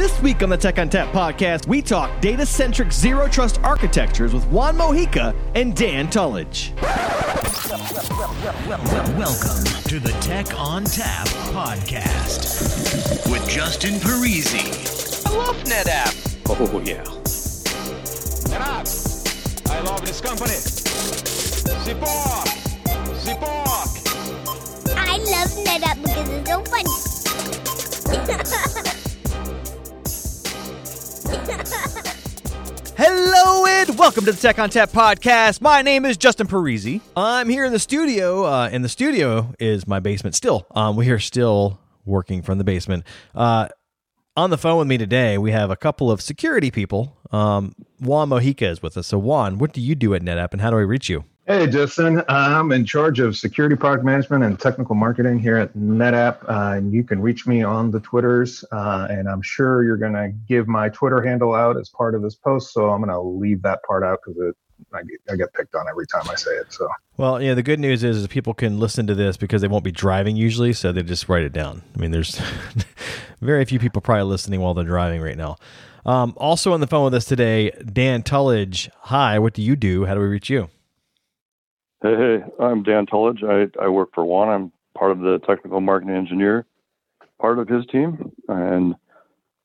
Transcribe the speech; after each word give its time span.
This 0.00 0.16
week 0.22 0.42
on 0.42 0.48
the 0.48 0.56
Tech 0.56 0.78
on 0.78 0.88
Tap 0.88 1.08
podcast, 1.08 1.66
we 1.66 1.82
talk 1.82 2.22
data 2.22 2.46
centric 2.46 2.90
zero 2.90 3.28
trust 3.28 3.60
architectures 3.60 4.32
with 4.32 4.46
Juan 4.46 4.78
Mojica 4.78 5.36
and 5.54 5.76
Dan 5.76 6.08
Tullidge. 6.08 6.74
Welcome 9.18 9.64
to 9.90 10.00
the 10.00 10.12
Tech 10.22 10.58
on 10.58 10.84
Tap 10.84 11.26
podcast 11.52 13.30
with 13.30 13.46
Justin 13.46 14.00
Parisi. 14.00 14.72
I 15.26 15.36
love 15.36 15.62
NetApp. 15.64 16.16
Oh, 16.48 16.80
yeah. 16.80 17.04
NetApp. 18.48 19.70
I 19.70 19.80
love 19.82 20.00
this 20.06 20.22
company. 20.22 20.54
Support. 21.84 22.48
Support. 23.18 23.90
I 24.96 25.18
love 25.18 25.50
NetApp 25.62 26.00
because 26.00 26.28
it's 26.30 26.48
so 26.48 26.64
funny. 26.64 26.88
Hello 32.96 33.66
and 33.66 33.98
welcome 33.98 34.24
to 34.24 34.30
the 34.32 34.38
Tech 34.40 34.60
on 34.60 34.70
Tap 34.70 34.90
podcast. 34.90 35.60
My 35.60 35.82
name 35.82 36.04
is 36.04 36.16
Justin 36.16 36.46
Parisi. 36.46 37.00
I'm 37.16 37.48
here 37.48 37.64
in 37.64 37.72
the 37.72 37.78
studio. 37.80 38.44
Uh, 38.44 38.68
and 38.70 38.84
the 38.84 38.88
studio 38.88 39.52
is 39.58 39.84
my 39.86 39.98
basement 39.98 40.36
still. 40.36 40.66
Um, 40.76 40.94
we 40.94 41.10
are 41.10 41.18
still 41.18 41.80
working 42.04 42.42
from 42.42 42.58
the 42.58 42.64
basement. 42.64 43.04
Uh, 43.34 43.68
on 44.36 44.50
the 44.50 44.58
phone 44.58 44.78
with 44.78 44.86
me 44.86 44.96
today, 44.96 45.38
we 45.38 45.50
have 45.50 45.70
a 45.70 45.76
couple 45.76 46.08
of 46.10 46.22
security 46.22 46.70
people. 46.70 47.16
Um, 47.32 47.74
Juan 47.98 48.28
Mojica 48.28 48.70
is 48.70 48.80
with 48.80 48.96
us. 48.96 49.08
So, 49.08 49.18
Juan, 49.18 49.58
what 49.58 49.72
do 49.72 49.80
you 49.80 49.96
do 49.96 50.14
at 50.14 50.22
NetApp 50.22 50.52
and 50.52 50.60
how 50.60 50.70
do 50.70 50.76
I 50.76 50.82
reach 50.82 51.08
you? 51.08 51.24
Hey, 51.50 51.66
Justin. 51.66 52.22
I'm 52.28 52.70
in 52.70 52.84
charge 52.84 53.18
of 53.18 53.36
security 53.36 53.74
product 53.74 54.04
management 54.04 54.44
and 54.44 54.56
technical 54.56 54.94
marketing 54.94 55.40
here 55.40 55.56
at 55.56 55.74
NetApp. 55.74 56.48
Uh, 56.48 56.76
and 56.76 56.92
you 56.92 57.02
can 57.02 57.20
reach 57.20 57.44
me 57.44 57.64
on 57.64 57.90
the 57.90 57.98
Twitters. 57.98 58.64
Uh, 58.70 59.08
and 59.10 59.28
I'm 59.28 59.42
sure 59.42 59.82
you're 59.82 59.96
going 59.96 60.12
to 60.12 60.32
give 60.46 60.68
my 60.68 60.90
Twitter 60.90 61.20
handle 61.20 61.52
out 61.52 61.76
as 61.76 61.88
part 61.88 62.14
of 62.14 62.22
this 62.22 62.36
post. 62.36 62.72
So 62.72 62.90
I'm 62.90 63.00
going 63.00 63.10
to 63.10 63.18
leave 63.18 63.62
that 63.62 63.82
part 63.82 64.04
out 64.04 64.20
because 64.24 64.54
I 64.94 65.02
get, 65.02 65.20
I 65.28 65.34
get 65.34 65.52
picked 65.52 65.74
on 65.74 65.88
every 65.88 66.06
time 66.06 66.22
I 66.30 66.36
say 66.36 66.52
it. 66.52 66.72
So, 66.72 66.88
well, 67.16 67.42
yeah, 67.42 67.54
the 67.54 67.64
good 67.64 67.80
news 67.80 68.04
is, 68.04 68.18
is 68.18 68.28
people 68.28 68.54
can 68.54 68.78
listen 68.78 69.08
to 69.08 69.16
this 69.16 69.36
because 69.36 69.60
they 69.60 69.66
won't 69.66 69.82
be 69.82 69.90
driving 69.90 70.36
usually. 70.36 70.72
So 70.72 70.92
they 70.92 71.02
just 71.02 71.28
write 71.28 71.42
it 71.42 71.52
down. 71.52 71.82
I 71.96 71.98
mean, 71.98 72.12
there's 72.12 72.40
very 73.40 73.64
few 73.64 73.80
people 73.80 74.00
probably 74.00 74.22
listening 74.22 74.60
while 74.60 74.74
they're 74.74 74.84
driving 74.84 75.20
right 75.20 75.36
now. 75.36 75.56
Um, 76.06 76.32
also 76.36 76.72
on 76.72 76.78
the 76.78 76.86
phone 76.86 77.06
with 77.06 77.14
us 77.14 77.24
today, 77.24 77.72
Dan 77.92 78.22
Tullidge. 78.22 78.88
Hi, 79.00 79.40
what 79.40 79.52
do 79.52 79.62
you 79.62 79.74
do? 79.74 80.04
How 80.04 80.14
do 80.14 80.20
we 80.20 80.26
reach 80.26 80.48
you? 80.48 80.68
Hey, 82.02 82.16
hey, 82.16 82.38
I'm 82.58 82.82
Dan 82.82 83.04
Tullidge. 83.04 83.44
I, 83.44 83.84
I 83.84 83.88
work 83.88 84.14
for 84.14 84.24
Juan. 84.24 84.48
I'm 84.48 84.72
part 84.96 85.12
of 85.12 85.20
the 85.20 85.38
technical 85.46 85.82
marketing 85.82 86.16
engineer, 86.16 86.64
part 87.38 87.58
of 87.58 87.68
his 87.68 87.84
team, 87.92 88.32
and 88.48 88.94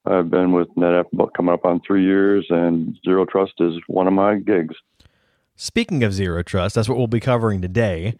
I've 0.06 0.30
been 0.30 0.52
with 0.52 0.68
NetApp 0.76 1.30
coming 1.36 1.54
up 1.54 1.64
on 1.64 1.80
three 1.88 2.04
years, 2.04 2.46
and 2.50 3.00
Zero 3.06 3.26
Trust 3.26 3.54
is 3.60 3.76
one 3.88 4.06
of 4.08 4.12
my 4.12 4.36
gigs. 4.36 4.76
Speaking 5.56 6.04
of 6.04 6.14
Zero 6.14 6.44
Trust, 6.44 6.76
that's 6.76 6.90
what 6.90 6.98
we'll 6.98 7.08
be 7.08 7.22
covering 7.22 7.62
today. 7.62 8.16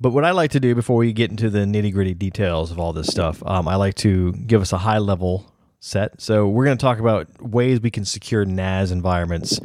But 0.00 0.10
what 0.10 0.24
I 0.24 0.32
like 0.32 0.50
to 0.50 0.60
do 0.60 0.74
before 0.74 0.96
we 0.96 1.12
get 1.12 1.30
into 1.30 1.48
the 1.48 1.60
nitty 1.60 1.92
gritty 1.92 2.14
details 2.14 2.72
of 2.72 2.80
all 2.80 2.92
this 2.92 3.06
stuff, 3.06 3.44
um, 3.46 3.68
I 3.68 3.76
like 3.76 3.94
to 3.96 4.32
give 4.32 4.60
us 4.60 4.72
a 4.72 4.78
high 4.78 4.98
level 4.98 5.52
set. 5.80 6.20
So 6.20 6.48
we're 6.48 6.64
going 6.64 6.76
to 6.76 6.82
talk 6.82 6.98
about 6.98 7.28
ways 7.40 7.80
we 7.80 7.90
can 7.90 8.04
secure 8.04 8.44
NAS 8.44 8.90
environments. 8.90 9.60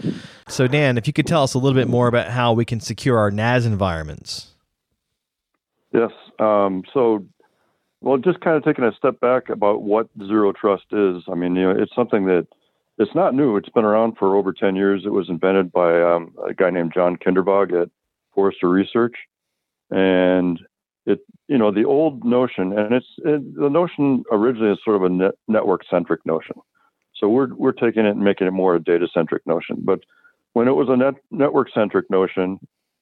So 0.47 0.67
Dan, 0.67 0.97
if 0.97 1.07
you 1.07 1.13
could 1.13 1.27
tell 1.27 1.43
us 1.43 1.53
a 1.53 1.57
little 1.57 1.79
bit 1.79 1.87
more 1.87 2.07
about 2.07 2.27
how 2.27 2.53
we 2.53 2.65
can 2.65 2.79
secure 2.79 3.17
our 3.17 3.31
NAS 3.31 3.65
environments. 3.65 4.47
Yes. 5.93 6.11
Um, 6.39 6.83
so, 6.93 7.25
well, 8.01 8.17
just 8.17 8.39
kind 8.41 8.57
of 8.57 8.63
taking 8.63 8.83
a 8.83 8.93
step 8.95 9.19
back 9.19 9.49
about 9.49 9.81
what 9.81 10.07
zero 10.25 10.53
trust 10.53 10.85
is. 10.91 11.23
I 11.31 11.35
mean, 11.35 11.55
you 11.55 11.63
know, 11.63 11.71
it's 11.71 11.93
something 11.95 12.25
that 12.25 12.47
it's 12.97 13.15
not 13.15 13.33
new. 13.33 13.57
It's 13.57 13.69
been 13.69 13.85
around 13.85 14.17
for 14.17 14.35
over 14.35 14.53
10 14.53 14.75
years. 14.75 15.03
It 15.05 15.11
was 15.11 15.29
invented 15.29 15.71
by 15.71 16.01
um, 16.01 16.33
a 16.47 16.53
guy 16.53 16.69
named 16.69 16.93
John 16.93 17.17
Kindervag 17.17 17.81
at 17.81 17.89
Forrester 18.33 18.69
Research. 18.69 19.15
And 19.89 20.59
it 21.05 21.19
you 21.47 21.57
know 21.57 21.71
the 21.71 21.85
old 21.85 22.23
notion 22.23 22.77
and 22.77 22.93
it's 22.93 23.07
it, 23.25 23.55
the 23.55 23.69
notion 23.69 24.23
originally 24.31 24.71
is 24.71 24.79
sort 24.83 24.97
of 24.97 25.03
a 25.03 25.09
net, 25.09 25.33
network 25.47 25.81
centric 25.89 26.25
notion. 26.25 26.55
So 27.15 27.29
we're 27.29 27.53
we're 27.55 27.71
taking 27.71 28.05
it 28.05 28.11
and 28.11 28.23
making 28.23 28.47
it 28.47 28.51
more 28.51 28.75
a 28.75 28.83
data 28.83 29.07
centric 29.13 29.45
notion. 29.45 29.77
But 29.83 29.99
when 30.53 30.67
it 30.67 30.71
was 30.73 30.89
a 30.89 30.97
net, 30.97 31.15
network 31.31 31.69
centric 31.73 32.09
notion 32.09 32.59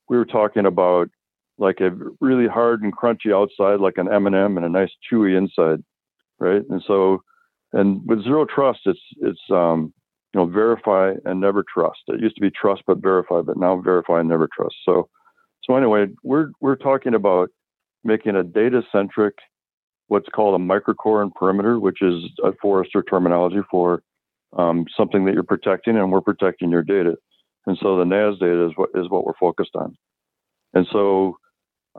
we 0.10 0.18
were 0.18 0.26
talking 0.26 0.66
about 0.66 1.10
like 1.58 1.80
a 1.82 1.92
really 2.22 2.48
hard 2.48 2.82
and 2.82 2.96
crunchy 2.96 3.34
outside 3.34 3.80
like 3.80 3.98
an 3.98 4.12
m&m 4.12 4.58
and 4.58 4.66
a 4.66 4.70
nice 4.70 4.92
chewy 5.12 5.38
inside 5.38 5.84
right? 6.40 6.64
And 6.70 6.82
so 6.88 7.22
and 7.74 8.02
with 8.08 8.24
zero 8.24 8.46
trust 8.46 8.80
it's 8.86 9.00
it's 9.22 9.42
um 9.52 9.94
you 10.34 10.40
know 10.40 10.46
verify 10.46 11.14
and 11.26 11.40
never 11.42 11.64
trust. 11.72 12.00
It 12.08 12.22
used 12.22 12.36
to 12.36 12.42
be 12.42 12.52
trust 12.52 12.84
but 12.88 13.02
verify 13.02 13.42
but 13.42 13.58
now 13.58 13.80
verify 13.82 14.22
and 14.22 14.30
never 14.30 14.48
trust. 14.56 14.76
So 14.86 15.10
so 15.64 15.76
anyway 15.76 16.08
we're 16.24 16.52
we're 16.62 16.76
talking 16.78 17.14
about 17.14 17.50
making 18.04 18.36
a 18.36 18.44
data 18.44 18.82
centric, 18.92 19.36
what's 20.08 20.30
called 20.30 20.60
a 20.60 20.64
microcore 20.64 21.22
and 21.22 21.34
perimeter, 21.34 21.80
which 21.80 22.02
is 22.02 22.24
a 22.44 22.52
Forrester 22.62 23.04
terminology 23.04 23.60
for 23.70 24.02
um, 24.58 24.86
something 24.96 25.26
that 25.26 25.34
you're 25.34 25.44
protecting, 25.44 25.98
and 25.98 26.12
we're 26.12 26.22
protecting 26.22 26.72
your 26.72 26.84
data. 26.84 27.16
And 27.68 27.78
so 27.82 27.98
the 27.98 28.06
NAS 28.06 28.40
data 28.40 28.66
is 28.68 28.72
what 28.76 28.90
is 28.96 29.10
what 29.10 29.26
we're 29.26 29.34
focused 29.40 29.76
on. 29.76 29.96
And 30.74 30.88
so 30.92 31.38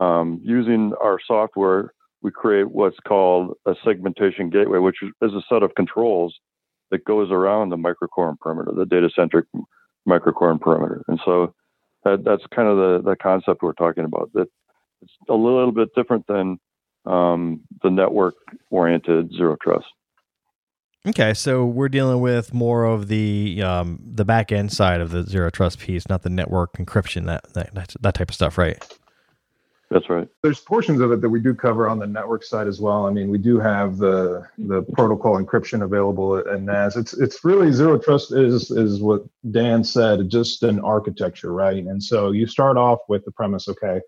um, 0.00 0.40
using 0.42 0.92
our 1.00 1.18
software, 1.24 1.92
we 2.22 2.30
create 2.30 2.70
what's 2.70 2.98
called 3.06 3.54
a 3.66 3.74
segmentation 3.84 4.50
gateway, 4.50 4.78
which 4.78 4.96
is 5.02 5.32
a 5.32 5.42
set 5.48 5.62
of 5.62 5.74
controls 5.74 6.34
that 6.90 7.04
goes 7.04 7.30
around 7.30 7.68
the 7.68 7.76
microcore 7.76 8.28
and 8.28 8.40
perimeter, 8.40 8.72
the 8.74 8.86
data 8.86 9.08
centric 9.14 9.46
microcore 10.08 10.50
and 10.50 10.60
perimeter. 10.60 11.02
And 11.08 11.20
so 11.24 11.54
that, 12.04 12.24
that's 12.24 12.42
kind 12.54 12.68
of 12.68 12.76
the, 12.76 13.10
the 13.10 13.16
concept 13.16 13.62
we're 13.62 13.72
talking 13.74 14.04
about. 14.04 14.30
That 14.34 14.48
it's 15.02 15.12
a 15.28 15.34
little 15.34 15.72
bit 15.72 15.94
different 15.94 16.26
than 16.26 16.58
um, 17.06 17.60
the 17.82 17.90
network 17.90 18.34
oriented 18.70 19.32
zero 19.32 19.56
trust. 19.60 19.86
Okay, 21.08 21.32
so 21.32 21.64
we're 21.64 21.88
dealing 21.88 22.20
with 22.20 22.52
more 22.52 22.84
of 22.84 23.08
the 23.08 23.62
um, 23.62 24.00
the 24.04 24.24
back 24.24 24.52
end 24.52 24.70
side 24.70 25.00
of 25.00 25.10
the 25.10 25.22
zero 25.22 25.48
trust 25.48 25.78
piece, 25.78 26.08
not 26.08 26.22
the 26.22 26.28
network 26.28 26.76
encryption, 26.76 27.24
that 27.26 27.52
that 27.54 27.94
that 28.00 28.14
type 28.14 28.28
of 28.28 28.34
stuff, 28.34 28.58
right? 28.58 28.76
That's 29.90 30.08
right. 30.08 30.28
There's 30.42 30.60
portions 30.60 31.00
of 31.00 31.10
it 31.10 31.20
that 31.20 31.30
we 31.30 31.40
do 31.40 31.52
cover 31.52 31.88
on 31.88 31.98
the 31.98 32.06
network 32.06 32.44
side 32.44 32.68
as 32.68 32.80
well. 32.80 33.06
I 33.06 33.10
mean, 33.10 33.28
we 33.28 33.38
do 33.38 33.58
have 33.58 33.96
the 33.96 34.46
the 34.56 34.82
protocol 34.92 35.42
encryption 35.42 35.82
available 35.82 36.36
at 36.36 36.62
NAS. 36.62 36.96
It's 36.96 37.14
it's 37.14 37.44
really 37.44 37.72
zero 37.72 37.98
trust 37.98 38.32
is 38.32 38.70
is 38.70 39.00
what 39.00 39.22
Dan 39.50 39.82
said, 39.82 40.28
just 40.28 40.62
an 40.62 40.80
architecture, 40.80 41.52
right? 41.52 41.82
And 41.82 42.00
so 42.00 42.30
you 42.30 42.46
start 42.46 42.76
off 42.76 43.00
with 43.08 43.24
the 43.24 43.32
premise, 43.32 43.68
okay, 43.68 44.00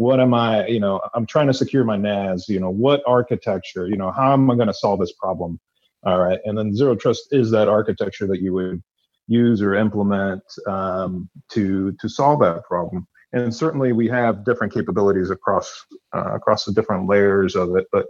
what 0.00 0.18
am 0.18 0.32
I, 0.32 0.66
you 0.66 0.80
know, 0.80 0.98
I'm 1.12 1.26
trying 1.26 1.48
to 1.48 1.52
secure 1.52 1.84
my 1.84 1.98
NAS, 1.98 2.48
you 2.48 2.58
know, 2.58 2.70
what 2.70 3.02
architecture, 3.06 3.86
you 3.86 3.98
know, 3.98 4.10
how 4.10 4.32
am 4.32 4.50
I 4.50 4.54
going 4.54 4.68
to 4.68 4.72
solve 4.72 4.98
this 4.98 5.12
problem? 5.12 5.60
All 6.04 6.18
right. 6.18 6.38
And 6.46 6.56
then 6.56 6.74
zero 6.74 6.96
trust 6.96 7.28
is 7.32 7.50
that 7.50 7.68
architecture 7.68 8.26
that 8.28 8.40
you 8.40 8.54
would 8.54 8.82
use 9.26 9.60
or 9.60 9.74
implement 9.74 10.40
um, 10.66 11.28
to 11.50 11.92
to 12.00 12.08
solve 12.08 12.40
that 12.40 12.64
problem. 12.64 13.06
And 13.34 13.54
certainly 13.54 13.92
we 13.92 14.08
have 14.08 14.42
different 14.42 14.72
capabilities 14.72 15.28
across 15.28 15.84
uh, 16.14 16.32
across 16.32 16.64
the 16.64 16.72
different 16.72 17.06
layers 17.06 17.54
of 17.54 17.76
it. 17.76 17.86
But 17.92 18.06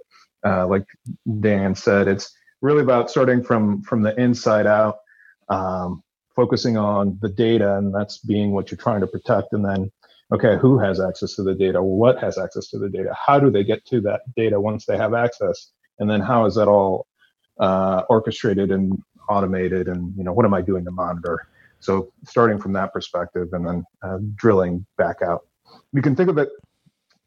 uh, 0.47 0.69
like 0.69 0.87
Dan 1.41 1.75
said, 1.75 2.07
it's 2.07 2.33
really 2.63 2.83
about 2.83 3.11
starting 3.11 3.43
from 3.43 3.83
from 3.83 4.03
the 4.03 4.15
inside 4.15 4.69
out, 4.69 4.99
um, 5.49 6.05
focusing 6.37 6.77
on 6.77 7.19
the 7.21 7.31
data, 7.31 7.79
and 7.79 7.93
that's 7.93 8.19
being 8.19 8.53
what 8.53 8.71
you're 8.71 8.79
trying 8.79 9.01
to 9.01 9.09
protect, 9.09 9.55
and 9.55 9.65
then 9.65 9.91
okay, 10.33 10.57
who 10.57 10.79
has 10.79 11.01
access 11.01 11.35
to 11.35 11.43
the 11.43 11.55
data? 11.55 11.83
What 11.83 12.19
has 12.19 12.39
access 12.39 12.69
to 12.69 12.79
the 12.79 12.89
data? 12.89 13.15
How 13.15 13.41
do 13.41 13.51
they 13.51 13.65
get 13.65 13.85
to 13.87 14.01
that 14.03 14.23
data 14.37 14.61
once 14.61 14.87
they 14.87 14.97
have 14.97 15.15
access? 15.15 15.73
And 15.99 16.09
then 16.09 16.21
how 16.21 16.47
is 16.47 16.55
that 16.55 16.69
all 16.69 17.07
uh, 17.59 18.03
orchestrated 18.09 18.71
and 18.71 19.03
automated? 19.29 19.89
And 19.89 20.17
you 20.17 20.25
know, 20.25 20.33
what 20.33 20.47
am 20.47 20.55
I 20.55 20.63
doing 20.63 20.85
to 20.85 20.91
monitor? 20.91 21.47
So 21.81 22.13
starting 22.25 22.59
from 22.59 22.73
that 22.75 22.93
perspective, 22.93 23.49
and 23.53 23.67
then 23.67 23.85
uh, 24.03 24.19
drilling 24.35 24.87
back 24.99 25.23
out. 25.23 25.47
You 25.93 26.03
can 26.03 26.15
think 26.15 26.29
of 26.29 26.39
it 26.39 26.51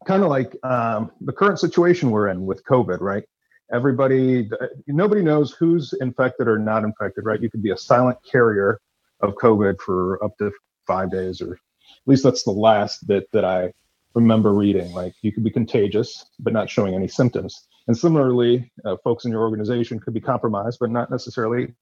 kind 0.06 0.22
of 0.22 0.28
like 0.28 0.56
um, 0.62 1.10
the 1.20 1.32
current 1.32 1.58
situation 1.58 2.10
we're 2.10 2.28
in 2.28 2.46
with 2.46 2.64
COVID, 2.64 3.00
right? 3.00 3.24
Everybody, 3.72 4.48
nobody 4.86 5.22
knows 5.22 5.52
who's 5.52 5.94
infected 6.00 6.46
or 6.46 6.58
not 6.58 6.84
infected, 6.84 7.24
right? 7.24 7.40
You 7.40 7.50
could 7.50 7.62
be 7.62 7.70
a 7.70 7.76
silent 7.76 8.18
carrier 8.30 8.80
of 9.20 9.34
COVID 9.34 9.80
for 9.80 10.22
up 10.22 10.36
to 10.38 10.52
five 10.86 11.10
days 11.10 11.40
or 11.40 11.58
at 12.02 12.08
least 12.08 12.24
that's 12.24 12.44
the 12.44 12.50
last 12.52 13.06
bit 13.06 13.30
that 13.32 13.44
I 13.44 13.72
remember 14.14 14.52
reading. 14.52 14.92
Like 14.92 15.14
you 15.22 15.32
could 15.32 15.44
be 15.44 15.50
contagious, 15.50 16.26
but 16.38 16.52
not 16.52 16.70
showing 16.70 16.94
any 16.94 17.08
symptoms. 17.08 17.66
And 17.88 17.96
similarly, 17.96 18.72
uh, 18.84 18.96
folks 19.04 19.24
in 19.24 19.32
your 19.32 19.42
organization 19.42 20.00
could 20.00 20.14
be 20.14 20.20
compromised, 20.20 20.78
but 20.80 20.90
not 20.90 21.10
necessarily 21.10 21.74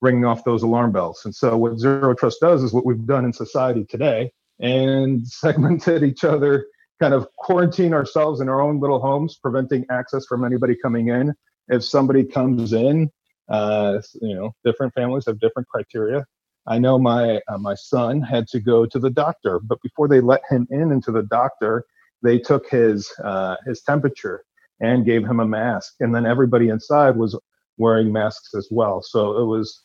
ringing 0.00 0.24
off 0.24 0.44
those 0.44 0.62
alarm 0.62 0.92
bells. 0.92 1.24
And 1.24 1.34
so, 1.34 1.56
what 1.56 1.78
Zero 1.78 2.14
Trust 2.14 2.40
does 2.40 2.62
is 2.62 2.72
what 2.72 2.86
we've 2.86 3.06
done 3.06 3.24
in 3.24 3.32
society 3.32 3.84
today 3.84 4.32
and 4.60 5.26
segmented 5.42 6.02
each 6.04 6.24
other, 6.24 6.66
kind 7.00 7.14
of 7.14 7.28
quarantine 7.36 7.94
ourselves 7.94 8.40
in 8.40 8.48
our 8.48 8.60
own 8.60 8.80
little 8.80 9.00
homes, 9.00 9.38
preventing 9.42 9.84
access 9.90 10.26
from 10.26 10.44
anybody 10.44 10.76
coming 10.82 11.08
in. 11.08 11.34
If 11.68 11.84
somebody 11.84 12.24
comes 12.24 12.72
in 12.72 13.10
Uh, 13.48 14.00
you 14.20 14.34
know, 14.34 14.52
different 14.64 14.94
families 14.94 15.26
have 15.26 15.38
different 15.40 15.68
criteria. 15.68 16.24
I 16.66 16.78
know 16.78 16.98
my 16.98 17.40
uh, 17.48 17.58
my 17.58 17.74
son 17.74 18.20
had 18.20 18.46
to 18.48 18.60
go 18.60 18.86
to 18.86 18.98
the 18.98 19.10
doctor, 19.10 19.58
but 19.58 19.82
before 19.82 20.08
they 20.08 20.20
let 20.20 20.42
him 20.48 20.66
in 20.70 20.92
into 20.92 21.10
the 21.10 21.24
doctor, 21.24 21.84
they 22.22 22.38
took 22.38 22.68
his 22.70 23.10
uh, 23.22 23.56
his 23.66 23.82
temperature 23.82 24.44
and 24.80 25.04
gave 25.04 25.24
him 25.24 25.40
a 25.40 25.46
mask, 25.46 25.94
and 26.00 26.14
then 26.14 26.26
everybody 26.26 26.68
inside 26.68 27.16
was 27.16 27.38
wearing 27.78 28.12
masks 28.12 28.54
as 28.54 28.68
well. 28.70 29.02
So 29.02 29.38
it 29.38 29.46
was 29.46 29.82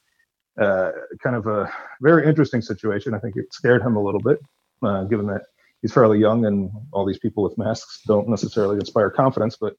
uh, 0.60 0.92
kind 1.24 1.36
of 1.36 1.48
a 1.48 1.72
very 2.02 2.28
interesting 2.28 2.62
situation. 2.62 3.14
I 3.14 3.20
think 3.20 3.36
it 3.38 3.54
scared 3.54 3.82
him 3.82 3.96
a 3.96 4.04
little 4.04 4.20
bit, 4.20 4.40
uh, 4.84 5.04
given 5.04 5.28
that 5.28 5.44
he's 5.82 5.94
fairly 5.94 6.20
young 6.20 6.46
and 6.46 6.72
all 6.92 7.06
these 7.06 7.20
people 7.20 7.44
with 7.44 7.58
masks 7.58 8.02
don't 8.08 8.28
necessarily 8.28 8.76
inspire 8.76 9.10
confidence. 9.10 9.58
But 9.60 9.76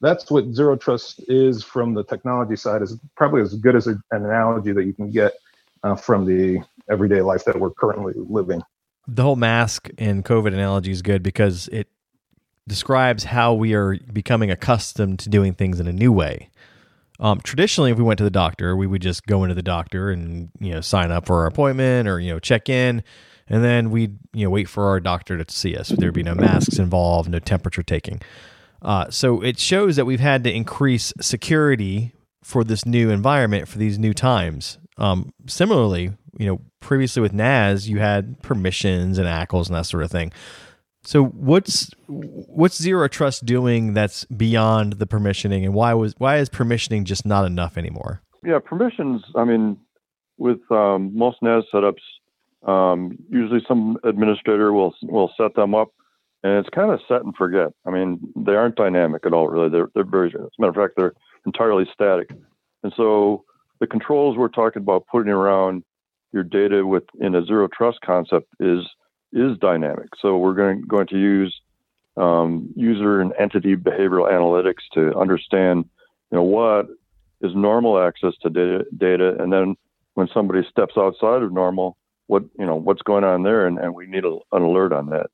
that's 0.00 0.30
what 0.30 0.52
zero 0.52 0.76
trust 0.76 1.22
is 1.28 1.62
from 1.62 1.94
the 1.94 2.04
technology 2.04 2.56
side. 2.56 2.82
is 2.82 2.98
probably 3.16 3.42
as 3.42 3.54
good 3.54 3.76
as 3.76 3.86
a, 3.86 3.92
an 4.10 4.24
analogy 4.24 4.72
that 4.72 4.84
you 4.84 4.92
can 4.92 5.10
get 5.10 5.34
uh, 5.84 5.94
from 5.94 6.24
the 6.24 6.60
everyday 6.90 7.20
life 7.20 7.44
that 7.44 7.60
we're 7.60 7.70
currently 7.70 8.14
living. 8.16 8.62
The 9.06 9.22
whole 9.22 9.36
mask 9.36 9.90
and 9.98 10.24
COVID 10.24 10.48
analogy 10.48 10.90
is 10.90 11.02
good 11.02 11.22
because 11.22 11.68
it 11.68 11.88
describes 12.66 13.24
how 13.24 13.52
we 13.52 13.74
are 13.74 13.98
becoming 14.12 14.50
accustomed 14.50 15.18
to 15.20 15.28
doing 15.28 15.54
things 15.54 15.78
in 15.78 15.86
a 15.86 15.92
new 15.92 16.10
way. 16.10 16.50
Um, 17.20 17.40
traditionally, 17.42 17.90
if 17.90 17.98
we 17.98 18.02
went 18.02 18.18
to 18.18 18.24
the 18.24 18.30
doctor, 18.30 18.74
we 18.74 18.86
would 18.86 19.02
just 19.02 19.26
go 19.26 19.44
into 19.44 19.54
the 19.54 19.62
doctor 19.62 20.10
and 20.10 20.50
you 20.58 20.72
know 20.72 20.80
sign 20.80 21.12
up 21.12 21.26
for 21.26 21.40
our 21.40 21.46
appointment 21.46 22.08
or 22.08 22.18
you 22.18 22.32
know 22.32 22.40
check 22.40 22.68
in, 22.68 23.04
and 23.46 23.62
then 23.62 23.90
we'd 23.90 24.18
you 24.32 24.44
know 24.44 24.50
wait 24.50 24.68
for 24.68 24.88
our 24.88 24.98
doctor 24.98 25.42
to 25.42 25.54
see 25.54 25.76
us. 25.76 25.90
There'd 25.90 26.14
be 26.14 26.24
no 26.24 26.34
masks 26.34 26.78
involved, 26.78 27.30
no 27.30 27.38
temperature 27.38 27.84
taking. 27.84 28.20
Uh, 28.82 29.08
so 29.10 29.42
it 29.42 29.58
shows 29.58 29.96
that 29.96 30.06
we've 30.06 30.20
had 30.20 30.42
to 30.44 30.52
increase 30.52 31.12
security 31.20 32.12
for 32.42 32.64
this 32.64 32.84
new 32.84 33.10
environment 33.10 33.68
for 33.68 33.78
these 33.78 33.98
new 33.98 34.12
times. 34.12 34.78
Um, 34.96 35.32
similarly, 35.46 36.12
you 36.38 36.46
know, 36.46 36.60
previously 36.80 37.20
with 37.22 37.32
NAS, 37.32 37.88
you 37.88 37.98
had 37.98 38.40
permissions 38.42 39.18
and 39.18 39.26
ACLs 39.26 39.66
and 39.66 39.76
that 39.76 39.86
sort 39.86 40.02
of 40.02 40.10
thing. 40.10 40.32
So 41.04 41.24
what's 41.24 41.90
what's 42.06 42.80
zero 42.80 43.08
trust 43.08 43.44
doing 43.44 43.92
that's 43.92 44.24
beyond 44.24 44.94
the 44.94 45.06
permissioning, 45.06 45.64
and 45.64 45.74
why 45.74 45.92
was 45.92 46.14
why 46.16 46.38
is 46.38 46.48
permissioning 46.48 47.04
just 47.04 47.26
not 47.26 47.44
enough 47.44 47.76
anymore? 47.76 48.22
Yeah, 48.42 48.58
permissions. 48.58 49.22
I 49.36 49.44
mean, 49.44 49.76
with 50.38 50.60
um, 50.70 51.16
most 51.16 51.42
NAS 51.42 51.64
setups, 51.72 52.00
um, 52.66 53.18
usually 53.28 53.62
some 53.68 53.98
administrator 54.02 54.72
will 54.72 54.94
will 55.02 55.30
set 55.36 55.54
them 55.54 55.74
up, 55.74 55.88
and 56.42 56.54
it's 56.54 56.70
kind 56.70 56.90
of 56.90 57.00
set 57.06 57.22
and 57.22 57.36
forget. 57.36 57.68
I 57.84 57.90
mean, 57.90 58.20
they 58.34 58.52
aren't 58.52 58.76
dynamic 58.76 59.26
at 59.26 59.34
all, 59.34 59.48
really. 59.48 59.68
They're 59.68 59.90
they're 59.94 60.04
very. 60.04 60.28
As 60.28 60.34
a 60.34 60.48
matter 60.58 60.70
of 60.70 60.76
fact, 60.76 60.94
they're 60.96 61.14
entirely 61.44 61.84
static, 61.92 62.30
and 62.82 62.94
so 62.96 63.44
the 63.80 63.86
controls 63.86 64.36
we're 64.36 64.48
talking 64.48 64.82
about 64.82 65.06
putting 65.10 65.32
around 65.32 65.84
your 66.32 66.42
data 66.42 66.86
with 66.86 67.04
in 67.20 67.34
a 67.34 67.44
zero 67.44 67.68
trust 67.68 68.00
concept 68.00 68.48
is 68.60 68.84
is 69.32 69.58
dynamic. 69.58 70.08
So 70.20 70.38
we're 70.38 70.54
going, 70.54 70.82
going 70.82 71.08
to 71.08 71.18
use 71.18 71.60
um, 72.16 72.72
user 72.76 73.20
and 73.20 73.32
entity 73.38 73.74
behavioral 73.74 74.30
analytics 74.30 74.84
to 74.94 75.12
understand, 75.18 75.84
you 76.30 76.36
know, 76.36 76.42
what 76.44 76.86
is 77.40 77.52
normal 77.54 77.98
access 78.00 78.32
to 78.42 78.50
data, 78.50 78.84
data, 78.96 79.36
and 79.42 79.52
then 79.52 79.74
when 80.14 80.28
somebody 80.32 80.64
steps 80.70 80.94
outside 80.96 81.42
of 81.42 81.52
normal, 81.52 81.96
what 82.28 82.44
you 82.58 82.64
know, 82.64 82.76
what's 82.76 83.02
going 83.02 83.24
on 83.24 83.42
there, 83.42 83.66
and, 83.66 83.78
and 83.78 83.94
we 83.94 84.06
need 84.06 84.24
a, 84.24 84.38
an 84.52 84.62
alert 84.62 84.92
on 84.92 85.06
that, 85.10 85.26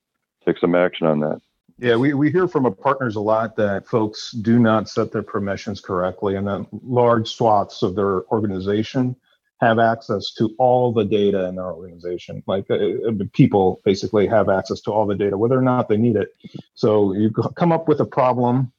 take 0.47 0.59
some 0.59 0.75
action 0.75 1.07
on 1.07 1.21
that. 1.21 1.41
Yeah, 1.81 1.97
we, 1.97 2.13
we 2.13 2.31
hear 2.31 2.47
from 2.47 2.67
our 2.67 2.73
partners 2.73 3.17
a 3.17 3.21
lot 3.21 3.57
that 3.57 3.87
folks 3.87 4.33
do 4.33 4.59
not 4.59 4.87
set 4.87 5.13
their 5.13 5.23
permissions 5.23 5.81
correctly, 5.81 6.37
and 6.37 6.47
that 6.47 6.67
large 6.85 7.29
swaths 7.31 7.83
of 7.83 7.95
their 7.95 8.25
organization 8.27 9.17
have 9.63 9.79
access 9.79 10.35
to 10.35 10.55
all 10.59 10.93
the 10.93 11.07
data 11.07 11.47
in 11.47 11.57
their 11.57 11.73
organization. 11.73 12.43
Like 12.47 12.71
uh, 12.71 12.75
uh, 12.75 13.13
people 13.33 13.81
basically 13.83 14.27
have 14.27 14.51
access 14.51 14.83
to 14.83 14.93
all 14.93 15.07
the 15.07 15.15
data, 15.15 15.39
whether 15.39 15.57
or 15.57 15.63
not 15.63 15.89
they 15.89 15.97
need 15.97 16.17
it. 16.17 16.29
So 16.75 17.15
you 17.15 17.31
come 17.31 17.73
up 17.73 17.89
with 17.89 18.01
a 18.01 18.07
problem 18.07 18.73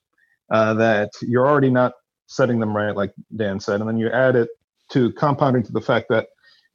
uh, 0.51 0.75
that 0.75 1.09
you're 1.23 1.47
already 1.47 1.71
not 1.71 1.93
setting 2.27 2.59
them 2.59 2.75
right, 2.75 2.95
like 2.95 3.13
Dan 3.35 3.59
said, 3.59 3.79
and 3.79 3.89
then 3.89 3.97
you 3.97 4.09
add 4.09 4.35
it 4.35 4.49
to 4.91 5.11
compounding 5.13 5.63
to 5.63 5.71
the 5.71 5.81
fact 5.81 6.07
that 6.09 6.27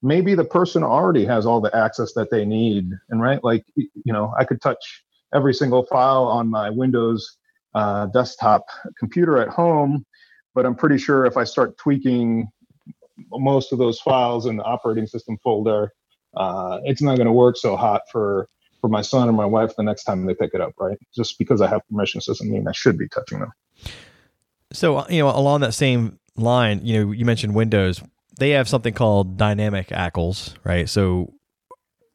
maybe 0.02 0.34
the 0.34 0.44
person 0.44 0.82
already 0.82 1.24
has 1.24 1.46
all 1.46 1.60
the 1.60 1.74
access 1.74 2.14
that 2.14 2.30
they 2.32 2.44
need. 2.44 2.90
And 3.10 3.22
right, 3.22 3.42
like 3.44 3.64
you 3.76 4.12
know, 4.12 4.34
I 4.36 4.44
could 4.44 4.60
touch 4.60 5.04
every 5.36 5.52
single 5.52 5.84
file 5.84 6.24
on 6.24 6.48
my 6.48 6.70
Windows 6.70 7.36
uh, 7.74 8.06
desktop 8.06 8.64
computer 8.98 9.38
at 9.38 9.48
home, 9.48 10.04
but 10.54 10.64
I'm 10.64 10.74
pretty 10.74 10.96
sure 10.96 11.26
if 11.26 11.36
I 11.36 11.44
start 11.44 11.76
tweaking 11.76 12.48
most 13.30 13.72
of 13.72 13.78
those 13.78 14.00
files 14.00 14.46
in 14.46 14.56
the 14.56 14.64
operating 14.64 15.06
system 15.06 15.36
folder, 15.44 15.92
uh, 16.36 16.78
it's 16.84 17.02
not 17.02 17.16
going 17.16 17.26
to 17.26 17.32
work 17.32 17.56
so 17.56 17.76
hot 17.76 18.02
for 18.10 18.48
for 18.80 18.88
my 18.88 19.02
son 19.02 19.28
or 19.28 19.32
my 19.32 19.44
wife 19.44 19.74
the 19.76 19.82
next 19.82 20.04
time 20.04 20.26
they 20.26 20.34
pick 20.34 20.52
it 20.52 20.60
up, 20.60 20.72
right? 20.78 20.98
Just 21.14 21.38
because 21.38 21.60
I 21.60 21.66
have 21.66 21.80
permissions 21.88 22.26
doesn't 22.26 22.50
mean 22.50 22.68
I 22.68 22.72
should 22.72 22.98
be 22.98 23.08
touching 23.08 23.40
them. 23.40 23.52
So 24.72 24.98
uh, 24.98 25.06
you 25.08 25.20
know, 25.20 25.28
along 25.28 25.60
that 25.60 25.74
same 25.74 26.18
line, 26.36 26.80
you 26.82 27.04
know, 27.04 27.12
you 27.12 27.24
mentioned 27.24 27.54
Windows. 27.54 28.02
They 28.38 28.50
have 28.50 28.68
something 28.68 28.92
called 28.92 29.38
dynamic 29.38 29.88
ACLs, 29.88 30.54
right? 30.62 30.88
So 30.88 31.32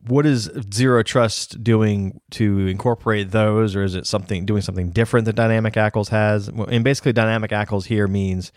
what 0.08 0.26
is 0.26 0.50
zero 0.74 1.04
trust 1.04 1.64
doing 1.64 2.20
to 2.32 2.68
incorporate 2.68 3.32
those 3.32 3.76
or 3.76 3.84
is 3.84 3.96
it 3.96 4.08
something 4.08 4.46
doing 4.46 4.62
something 4.62 4.90
different 4.92 5.26
that 5.26 5.34
dynamic 5.34 5.76
ACLs 5.76 6.10
has 6.10 6.48
and 6.48 6.84
basically 6.84 7.14
dynamic 7.14 7.52
ACLs 7.52 7.86
here 7.86 8.08
means 8.08 8.52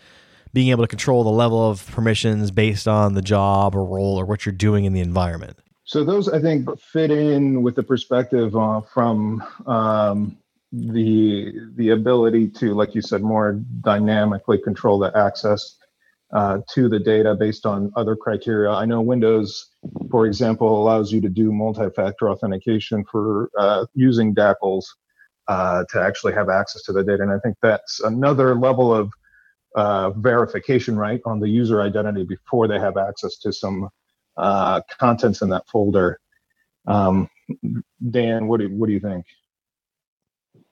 being 0.53 0.69
able 0.69 0.83
to 0.83 0.87
control 0.87 1.23
the 1.23 1.29
level 1.29 1.69
of 1.69 1.85
permissions 1.91 2.49
based 2.49 2.87
on 2.87 3.13
the 3.13 3.21
job 3.21 3.75
or 3.75 3.83
role 3.83 4.17
or 4.17 4.25
what 4.25 4.45
you're 4.45 4.53
doing 4.53 4.85
in 4.85 4.93
the 4.93 5.01
environment. 5.01 5.59
So 5.83 6.03
those 6.03 6.29
I 6.29 6.39
think 6.39 6.79
fit 6.79 7.11
in 7.11 7.61
with 7.61 7.75
the 7.75 7.83
perspective 7.83 8.55
uh, 8.55 8.81
from 8.81 9.43
um, 9.67 10.37
the 10.71 11.53
the 11.75 11.89
ability 11.89 12.47
to, 12.49 12.73
like 12.73 12.95
you 12.95 13.01
said, 13.01 13.21
more 13.21 13.53
dynamically 13.81 14.57
control 14.57 14.97
the 14.97 15.15
access 15.15 15.75
uh, 16.35 16.59
to 16.73 16.89
the 16.89 16.99
data 16.99 17.33
based 17.33 17.65
on 17.65 17.89
other 17.95 18.13
criteria. 18.13 18.69
I 18.69 18.83
know 18.83 18.99
Windows, 18.99 19.69
for 20.11 20.25
example, 20.25 20.81
allows 20.81 21.09
you 21.09 21.21
to 21.21 21.29
do 21.29 21.53
multi-factor 21.53 22.29
authentication 22.29 23.05
for 23.09 23.49
uh, 23.57 23.85
using 23.93 24.35
DACLs 24.35 24.83
uh, 25.47 25.85
to 25.91 26.01
actually 26.01 26.33
have 26.33 26.49
access 26.49 26.83
to 26.83 26.91
the 26.93 27.03
data, 27.03 27.23
and 27.23 27.31
I 27.31 27.39
think 27.39 27.55
that's 27.61 28.01
another 28.01 28.53
level 28.53 28.93
of 28.93 29.13
uh, 29.75 30.09
verification 30.11 30.97
right 30.97 31.21
on 31.25 31.39
the 31.39 31.47
user 31.47 31.81
identity 31.81 32.25
before 32.25 32.67
they 32.67 32.79
have 32.79 32.97
access 32.97 33.37
to 33.37 33.53
some 33.53 33.87
uh, 34.35 34.81
contents 34.99 35.41
in 35.41 35.49
that 35.49 35.67
folder. 35.69 36.19
Um, 36.85 37.29
Dan, 38.09 38.47
what 38.47 38.59
do 38.59 38.67
what 38.69 38.87
do 38.87 38.93
you 38.93 38.99
think? 38.99 39.25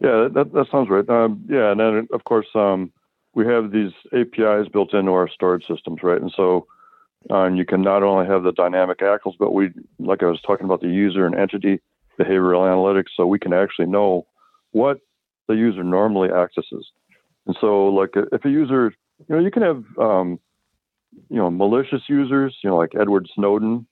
Yeah, 0.02 0.28
that 0.34 0.52
that 0.54 0.68
sounds 0.72 0.90
right. 0.90 1.08
Um, 1.08 1.46
yeah, 1.50 1.72
and 1.72 1.80
then 1.80 2.08
of 2.12 2.24
course 2.26 2.48
um, 2.54 2.92
we 3.36 3.46
have 3.48 3.72
these 3.72 3.92
APIs 4.14 4.68
built 4.72 4.94
into 4.94 5.12
our 5.12 5.28
storage 5.28 5.66
systems, 5.68 6.04
right? 6.04 6.22
And 6.22 6.32
so 6.36 6.68
uh, 7.32 7.46
you 7.46 7.66
can 7.66 7.82
not 7.82 8.04
only 8.04 8.28
have 8.28 8.44
the 8.44 8.52
dynamic 8.52 9.00
ACLs, 9.00 9.38
but 9.40 9.54
we, 9.54 9.72
like 10.00 10.24
I 10.24 10.28
was 10.28 10.42
talking 10.42 10.66
about, 10.66 10.82
the 10.82 10.88
user 10.88 11.26
and 11.26 11.36
entity 11.36 11.82
behavioral 12.20 12.68
analytics, 12.68 13.10
so 13.16 13.26
we 13.26 13.40
can 13.40 13.54
actually 13.54 13.88
know 13.88 14.28
what 14.72 15.00
the 15.48 15.56
user 15.56 15.84
normally 15.84 16.30
accesses. 16.30 16.92
And 17.48 17.58
so, 17.60 17.88
like, 17.88 18.12
if 18.16 18.46
a 18.46 18.50
user, 18.50 18.94
you 19.28 19.36
know, 19.36 19.42
you 19.42 19.52
can 19.52 19.64
have, 19.64 19.84
um, 19.98 20.40
you 21.30 21.38
know, 21.38 21.50
malicious 21.50 22.02
users, 22.08 22.56
you 22.64 22.70
know, 22.70 22.78
like 22.78 22.94
Edward 23.00 23.28
Snowden. 23.36 23.88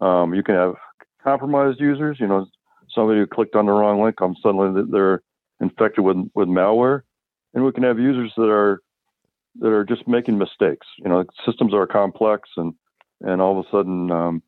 Um, 0.00 0.34
you 0.34 0.42
can 0.42 0.54
have 0.54 0.74
compromised 1.22 1.80
users, 1.80 2.18
you 2.20 2.26
know, 2.26 2.46
somebody 2.94 3.20
who 3.20 3.26
clicked 3.26 3.56
on 3.56 3.66
the 3.66 3.72
wrong 3.72 4.02
link, 4.02 4.20
um, 4.20 4.36
suddenly 4.42 4.84
they're 4.90 5.22
infected 5.60 6.04
with 6.04 6.16
with 6.34 6.48
malware, 6.48 7.02
and 7.56 7.64
we 7.64 7.72
can 7.72 7.82
have 7.82 7.98
users 7.98 8.32
that 8.36 8.50
are 8.50 8.80
that 9.58 9.72
are 9.72 9.84
just 9.84 10.06
making 10.06 10.36
mistakes. 10.38 10.86
You 10.98 11.08
know, 11.08 11.24
systems 11.44 11.74
are 11.74 11.86
complex, 11.86 12.50
and 12.56 12.74
and 13.22 13.40
all 13.40 13.58
of 13.58 13.66
a 13.66 13.70
sudden 13.70 14.10
um, 14.12 14.42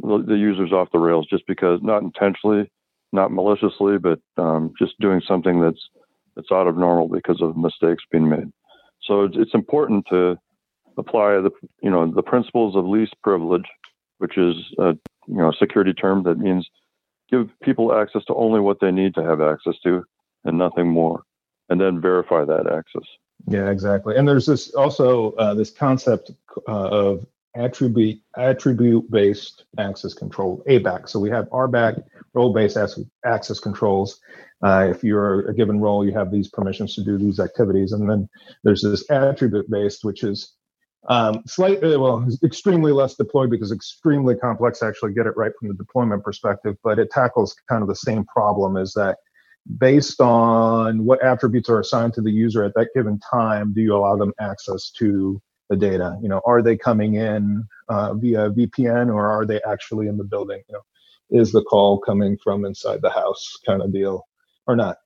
the, 0.00 0.24
the 0.26 0.36
user's 0.36 0.72
off 0.72 0.88
the 0.90 0.98
rails 0.98 1.26
just 1.28 1.46
because 1.46 1.80
not 1.82 2.02
intentionally, 2.02 2.70
not 3.12 3.30
maliciously, 3.30 3.98
but 3.98 4.18
um, 4.38 4.72
just 4.78 4.98
doing 4.98 5.20
something 5.28 5.60
that's 5.60 5.88
it's 6.36 6.50
out 6.50 6.66
of 6.66 6.78
normal 6.78 7.08
because 7.08 7.42
of 7.42 7.56
mistakes 7.56 8.04
being 8.10 8.28
made. 8.28 8.50
So 9.02 9.24
it's, 9.24 9.36
it's 9.36 9.54
important 9.54 10.06
to 10.10 10.36
apply 10.96 11.40
the 11.40 11.50
you 11.82 11.90
know 11.90 12.10
the 12.10 12.22
principles 12.22 12.74
of 12.76 12.86
least 12.86 13.14
privilege, 13.22 13.66
which 14.18 14.38
is 14.38 14.56
a 14.78 14.96
you 15.26 15.36
know 15.36 15.52
security 15.52 15.92
term 15.92 16.22
that 16.22 16.38
means 16.38 16.66
give 17.30 17.50
people 17.62 17.94
access 17.94 18.24
to 18.24 18.34
only 18.34 18.60
what 18.60 18.80
they 18.80 18.90
need 18.90 19.14
to 19.14 19.22
have 19.22 19.42
access 19.42 19.74
to 19.84 20.02
and 20.44 20.56
nothing 20.56 20.88
more, 20.88 21.24
and 21.80 21.96
then 21.96 22.00
verify 22.00 22.44
that 22.44 22.66
access. 22.72 23.08
Yeah, 23.46 23.70
exactly. 23.70 24.16
And 24.16 24.26
there's 24.26 24.46
this 24.46 24.74
also 24.74 25.32
uh, 25.32 25.54
this 25.54 25.70
concept 25.70 26.32
uh, 26.68 26.88
of 26.88 27.26
attribute 27.54 28.20
attribute 28.36 29.10
based 29.10 29.64
access 29.78 30.12
control 30.12 30.62
ABAC. 30.68 31.08
So 31.08 31.18
we 31.20 31.30
have 31.30 31.48
RBAC 31.50 32.02
role 32.34 32.52
based 32.52 32.76
access 33.24 33.60
controls, 33.60 34.20
uh, 34.62 34.88
if 34.90 35.04
you're 35.04 35.48
a 35.48 35.54
given 35.54 35.80
role, 35.80 36.04
you 36.04 36.12
have 36.12 36.30
these 36.32 36.48
permissions 36.48 36.94
to 36.96 37.04
do 37.04 37.16
these 37.16 37.38
activities. 37.38 37.92
And 37.92 38.10
then 38.10 38.28
there's 38.64 38.82
this 38.82 39.08
attribute 39.10 39.70
based, 39.70 40.04
which 40.04 40.24
is 40.24 40.54
Um, 41.08 41.42
slightly, 41.46 41.96
well, 41.96 42.26
extremely 42.44 42.92
less 42.92 43.14
deployed 43.14 43.50
because 43.50 43.72
extremely 43.72 44.34
complex 44.34 44.80
to 44.80 44.86
actually 44.86 45.14
get 45.14 45.26
it 45.26 45.36
right 45.36 45.52
from 45.58 45.68
the 45.68 45.74
deployment 45.74 46.22
perspective. 46.24 46.76
But 46.82 46.98
it 46.98 47.10
tackles 47.10 47.54
kind 47.68 47.82
of 47.82 47.88
the 47.88 47.94
same 47.94 48.24
problem: 48.24 48.76
is 48.76 48.92
that 48.94 49.16
based 49.76 50.20
on 50.20 51.04
what 51.04 51.22
attributes 51.22 51.68
are 51.68 51.80
assigned 51.80 52.14
to 52.14 52.22
the 52.22 52.30
user 52.30 52.64
at 52.64 52.74
that 52.74 52.88
given 52.94 53.18
time, 53.18 53.72
do 53.74 53.80
you 53.80 53.94
allow 53.94 54.16
them 54.16 54.32
access 54.40 54.90
to 54.92 55.40
the 55.68 55.76
data? 55.76 56.16
You 56.22 56.28
know, 56.28 56.40
are 56.46 56.62
they 56.62 56.76
coming 56.76 57.14
in 57.14 57.66
uh, 57.88 58.14
via 58.14 58.50
VPN 58.50 59.12
or 59.12 59.28
are 59.28 59.44
they 59.44 59.60
actually 59.68 60.08
in 60.08 60.16
the 60.16 60.24
building? 60.24 60.62
You 60.68 60.74
know, 60.74 61.40
is 61.40 61.52
the 61.52 61.62
call 61.62 61.98
coming 61.98 62.38
from 62.42 62.64
inside 62.64 63.02
the 63.02 63.10
house, 63.10 63.58
kind 63.66 63.82
of 63.82 63.92
deal, 63.92 64.26
or 64.66 64.76
not? 64.76 64.96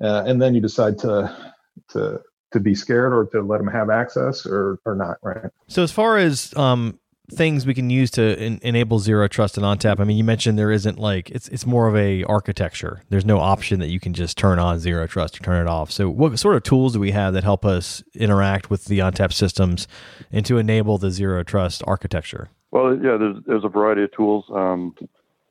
Uh, 0.00 0.22
and 0.26 0.40
then 0.40 0.54
you 0.54 0.60
decide 0.60 0.98
to 0.98 1.52
to 1.90 2.20
to 2.52 2.60
be 2.60 2.74
scared 2.74 3.12
or 3.12 3.26
to 3.26 3.42
let 3.42 3.58
them 3.58 3.66
have 3.66 3.90
access 3.90 4.46
or 4.46 4.78
or 4.84 4.94
not, 4.94 5.16
right? 5.22 5.50
So 5.66 5.82
as 5.82 5.90
far 5.90 6.16
as 6.16 6.56
um, 6.56 7.00
things 7.30 7.66
we 7.66 7.74
can 7.74 7.90
use 7.90 8.10
to 8.12 8.38
en- 8.38 8.58
enable 8.62 8.98
zero 8.98 9.28
trust 9.28 9.56
and 9.56 9.64
ONTAP, 9.64 10.00
I 10.00 10.04
mean, 10.04 10.16
you 10.16 10.24
mentioned 10.24 10.58
there 10.58 10.70
isn't 10.70 10.98
like 10.98 11.30
it's 11.30 11.48
it's 11.48 11.66
more 11.66 11.88
of 11.88 11.96
a 11.96 12.24
architecture. 12.24 13.02
There's 13.10 13.24
no 13.24 13.38
option 13.38 13.80
that 13.80 13.88
you 13.88 14.00
can 14.00 14.14
just 14.14 14.38
turn 14.38 14.58
on 14.58 14.78
zero 14.78 15.06
trust 15.06 15.38
or 15.38 15.44
turn 15.44 15.66
it 15.66 15.68
off. 15.68 15.90
So 15.90 16.08
what 16.08 16.38
sort 16.38 16.56
of 16.56 16.62
tools 16.62 16.94
do 16.94 17.00
we 17.00 17.10
have 17.10 17.34
that 17.34 17.44
help 17.44 17.64
us 17.64 18.02
interact 18.14 18.70
with 18.70 18.86
the 18.86 19.00
ONTAP 19.00 19.32
systems 19.32 19.86
and 20.32 20.44
to 20.46 20.58
enable 20.58 20.98
the 20.98 21.10
zero 21.10 21.42
trust 21.42 21.82
architecture? 21.86 22.48
Well, 22.70 22.94
yeah, 22.94 23.16
there's 23.16 23.36
there's 23.46 23.64
a 23.64 23.68
variety 23.68 24.04
of 24.04 24.12
tools. 24.12 24.44
Um, 24.50 24.94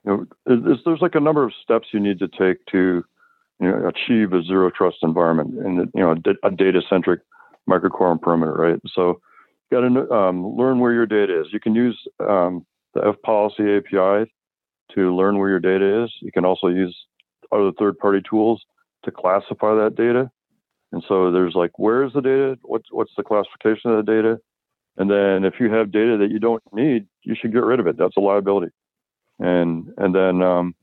you 0.05 0.27
know, 0.45 0.65
there's, 0.85 1.01
like 1.01 1.15
a 1.15 1.19
number 1.19 1.43
of 1.43 1.51
steps 1.61 1.87
you 1.91 1.99
need 1.99 2.19
to 2.19 2.27
take 2.27 2.65
to 2.67 3.03
you 3.59 3.67
know, 3.67 3.87
achieve 3.87 4.33
a 4.33 4.41
zero 4.43 4.69
trust 4.69 4.97
environment 5.03 5.53
and 5.65 5.91
you 5.93 6.01
know 6.01 6.15
a 6.43 6.51
data 6.51 6.81
centric 6.89 7.21
microcore 7.69 8.19
perimeter, 8.19 8.53
right? 8.53 8.79
So 8.93 9.19
got 9.71 9.81
to 9.81 10.11
um, 10.11 10.55
learn 10.55 10.79
where 10.79 10.93
your 10.93 11.05
data 11.05 11.41
is. 11.41 11.47
You 11.51 11.59
can 11.59 11.75
use 11.75 11.99
um, 12.19 12.65
the 12.93 13.01
FPolicy 13.01 13.77
API 13.77 14.31
to 14.95 15.15
learn 15.15 15.37
where 15.37 15.49
your 15.49 15.59
data 15.59 16.03
is. 16.03 16.11
You 16.21 16.31
can 16.31 16.45
also 16.45 16.67
use 16.67 16.95
other 17.51 17.71
third 17.77 17.97
party 17.97 18.21
tools 18.27 18.63
to 19.03 19.11
classify 19.11 19.75
that 19.75 19.95
data. 19.95 20.29
And 20.91 21.03
so 21.07 21.31
there's 21.31 21.55
like, 21.55 21.77
where 21.77 22.03
is 22.03 22.13
the 22.13 22.21
data? 22.21 22.57
What's 22.63 22.87
what's 22.91 23.11
the 23.17 23.23
classification 23.23 23.91
of 23.91 24.05
the 24.05 24.11
data? 24.11 24.39
And 24.97 25.11
then 25.11 25.43
if 25.43 25.59
you 25.59 25.71
have 25.71 25.91
data 25.91 26.17
that 26.17 26.31
you 26.31 26.39
don't 26.39 26.63
need, 26.73 27.05
you 27.23 27.35
should 27.39 27.53
get 27.53 27.63
rid 27.63 27.79
of 27.79 27.87
it. 27.87 27.97
That's 27.97 28.17
a 28.17 28.21
liability. 28.21 28.71
And 29.39 29.89
and 29.97 30.15
then 30.15 30.41
um, 30.41 30.75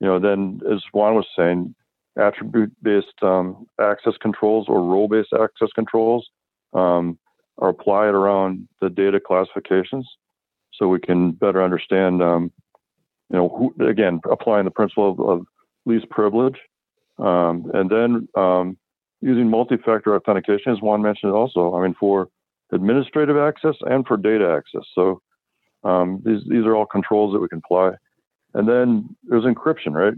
you 0.00 0.06
know 0.06 0.18
then 0.18 0.60
as 0.72 0.82
Juan 0.92 1.14
was 1.14 1.26
saying, 1.36 1.74
attribute 2.18 2.72
based 2.82 3.22
um, 3.22 3.66
access 3.80 4.14
controls 4.20 4.66
or 4.68 4.82
role 4.82 5.08
based 5.08 5.32
access 5.32 5.68
controls 5.74 6.28
um, 6.72 7.18
are 7.60 7.68
applied 7.68 8.14
around 8.14 8.66
the 8.80 8.90
data 8.90 9.20
classifications 9.20 10.08
so 10.72 10.88
we 10.88 10.98
can 10.98 11.32
better 11.32 11.62
understand, 11.62 12.22
um, 12.22 12.50
you 13.30 13.36
know, 13.36 13.48
who, 13.48 13.86
again, 13.86 14.20
applying 14.30 14.64
the 14.64 14.70
principle 14.70 15.10
of, 15.10 15.20
of 15.20 15.46
least 15.84 16.08
privilege. 16.10 16.58
Um, 17.18 17.70
and 17.74 17.90
then 17.90 18.28
um, 18.34 18.78
using 19.20 19.48
multi-factor 19.48 20.14
authentication, 20.16 20.72
as 20.72 20.80
Juan 20.80 21.02
mentioned 21.02 21.32
also, 21.32 21.74
I 21.74 21.82
mean, 21.82 21.94
for 22.00 22.28
administrative 22.72 23.36
access 23.36 23.76
and 23.82 24.06
for 24.06 24.16
data 24.16 24.48
access. 24.56 24.88
So 24.94 25.20
um, 25.84 26.22
these, 26.24 26.42
these 26.48 26.64
are 26.64 26.74
all 26.74 26.86
controls 26.86 27.32
that 27.32 27.40
we 27.40 27.48
can 27.48 27.58
apply. 27.64 27.92
And 28.54 28.68
then 28.68 29.14
there's 29.24 29.44
encryption, 29.44 29.92
right? 29.92 30.14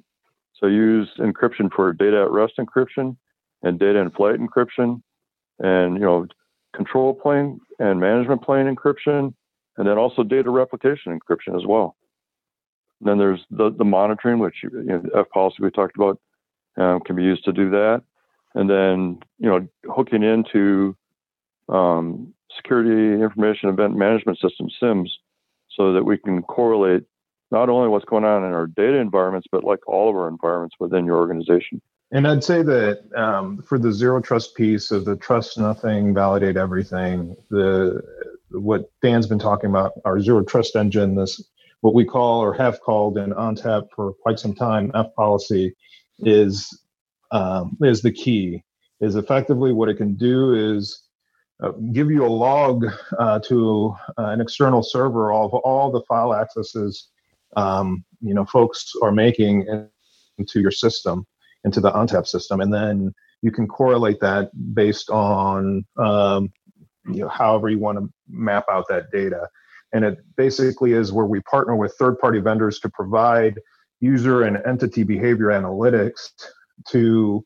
So 0.59 0.67
use 0.67 1.11
encryption 1.19 1.73
for 1.75 1.93
data 1.93 2.23
at 2.23 2.31
rest 2.31 2.55
encryption 2.59 3.17
and 3.63 3.79
data 3.79 3.99
in 3.99 4.11
flight 4.11 4.39
encryption 4.39 5.03
and, 5.59 5.95
you 5.95 6.01
know, 6.01 6.27
control 6.75 7.15
plane 7.15 7.61
and 7.79 8.01
management 8.01 8.43
plane 8.43 8.75
encryption, 8.75 9.35
and 9.77 9.87
then 9.87 9.99
also 9.99 10.23
data 10.23 10.51
replication 10.51 11.19
encryption 11.19 11.57
as 11.57 11.67
well. 11.67 11.97
And 13.01 13.09
then 13.09 13.19
there's 13.19 13.41
the, 13.51 13.71
the 13.77 13.85
monitoring, 13.85 14.39
which 14.39 14.57
you 14.63 14.71
know, 14.71 15.03
FPolicy 15.15 15.61
we 15.61 15.71
talked 15.71 15.97
about 15.97 16.21
um, 16.77 17.01
can 17.01 17.17
be 17.17 17.25
used 17.25 17.45
to 17.45 17.53
do 17.53 17.71
that. 17.71 18.03
And 18.55 18.69
then, 18.69 19.19
you 19.39 19.49
know, 19.49 19.67
hooking 19.87 20.23
into 20.23 20.97
um, 21.69 22.35
security 22.55 23.23
information 23.23 23.69
event 23.71 23.97
management 23.97 24.39
system, 24.39 24.69
SIEMs, 24.81 25.09
so 25.77 25.93
that 25.95 26.05
we 26.05 26.19
can 26.19 26.43
correlate 26.43 27.05
not 27.51 27.69
only 27.69 27.89
what's 27.89 28.05
going 28.05 28.25
on 28.25 28.45
in 28.45 28.53
our 28.53 28.67
data 28.67 28.97
environments, 28.97 29.47
but 29.51 29.65
like 29.65 29.87
all 29.87 30.09
of 30.11 30.17
our 30.17 30.29
environments 30.29 30.77
within 30.79 31.05
your 31.05 31.17
organization. 31.17 31.81
And 32.13 32.29
I'd 32.29 32.45
say 32.45 32.63
that 32.63 33.01
um, 33.17 33.63
for 33.63 33.79
the 33.79 33.91
zero 33.91 34.21
trust 34.21 34.55
piece 34.55 34.91
of 34.91 35.07
the 35.07 35.17
trust 35.17 35.59
nothing, 35.59 36.13
validate 36.13 36.59
everything, 36.59 37.35
the 37.49 38.03
what 38.51 38.91
Dan's 39.01 39.27
been 39.27 39.39
talking 39.39 39.71
about, 39.71 39.93
our 40.05 40.21
zero 40.21 40.45
trust 40.45 40.77
engine, 40.77 41.15
this 41.15 41.43
what 41.81 41.95
we 41.95 42.05
call 42.05 42.41
or 42.41 42.53
have 42.53 42.83
called 42.83 43.17
in 43.17 43.33
ONTAP 43.33 43.89
for 43.97 44.13
quite 44.23 44.39
some 44.39 44.55
time, 44.55 44.93
F 44.95 45.07
policy, 45.17 45.75
is 46.19 46.69
um, 47.31 47.79
is 47.83 48.03
the 48.03 48.13
key. 48.13 48.63
Is 49.01 49.17
effectively 49.17 49.73
what 49.73 49.89
it 49.89 49.97
can 49.97 50.15
do 50.15 50.77
is 50.77 51.03
uh, 51.63 51.71
give 51.93 52.11
you 52.11 52.27
a 52.27 52.29
log 52.29 52.85
uh, 53.19 53.39
to 53.41 53.97
uh, 54.19 54.27
an 54.27 54.43
external 54.43 54.83
server 54.83 55.33
of 55.33 55.55
all 55.55 55.91
the 55.91 56.03
file 56.03 56.35
accesses 56.35 57.09
um, 57.57 58.05
you 58.21 58.35
know 58.35 58.45
folks 58.45 58.93
are 59.03 59.13
making 59.13 59.67
into 60.39 60.61
your 60.61 60.71
system 60.71 61.27
into 61.65 61.81
the 61.81 61.91
ONTAP 61.91 62.27
system, 62.27 62.61
and 62.61 62.73
then 62.73 63.15
you 63.43 63.51
can 63.51 63.67
correlate 63.67 64.21
that 64.21 64.51
based 64.75 65.11
on 65.11 65.85
um, 65.97 66.53
you 67.07 67.21
know 67.21 67.29
however 67.29 67.69
you 67.69 67.79
want 67.79 67.99
to 67.99 68.09
map 68.29 68.65
out 68.71 68.87
that 68.89 69.11
data. 69.11 69.49
And 69.95 70.05
it 70.07 70.19
basically 70.37 70.93
is 70.93 71.13
where 71.13 71.27
we 71.27 71.41
partner 71.41 71.77
with 71.77 71.95
third-party 71.99 72.41
vendors 72.41 72.81
to 72.81 72.89
provide 72.89 73.61
user 74.01 74.43
and 74.43 74.59
entity 74.67 75.03
behavior 75.03 75.49
analytics 75.49 76.31
to 76.89 77.45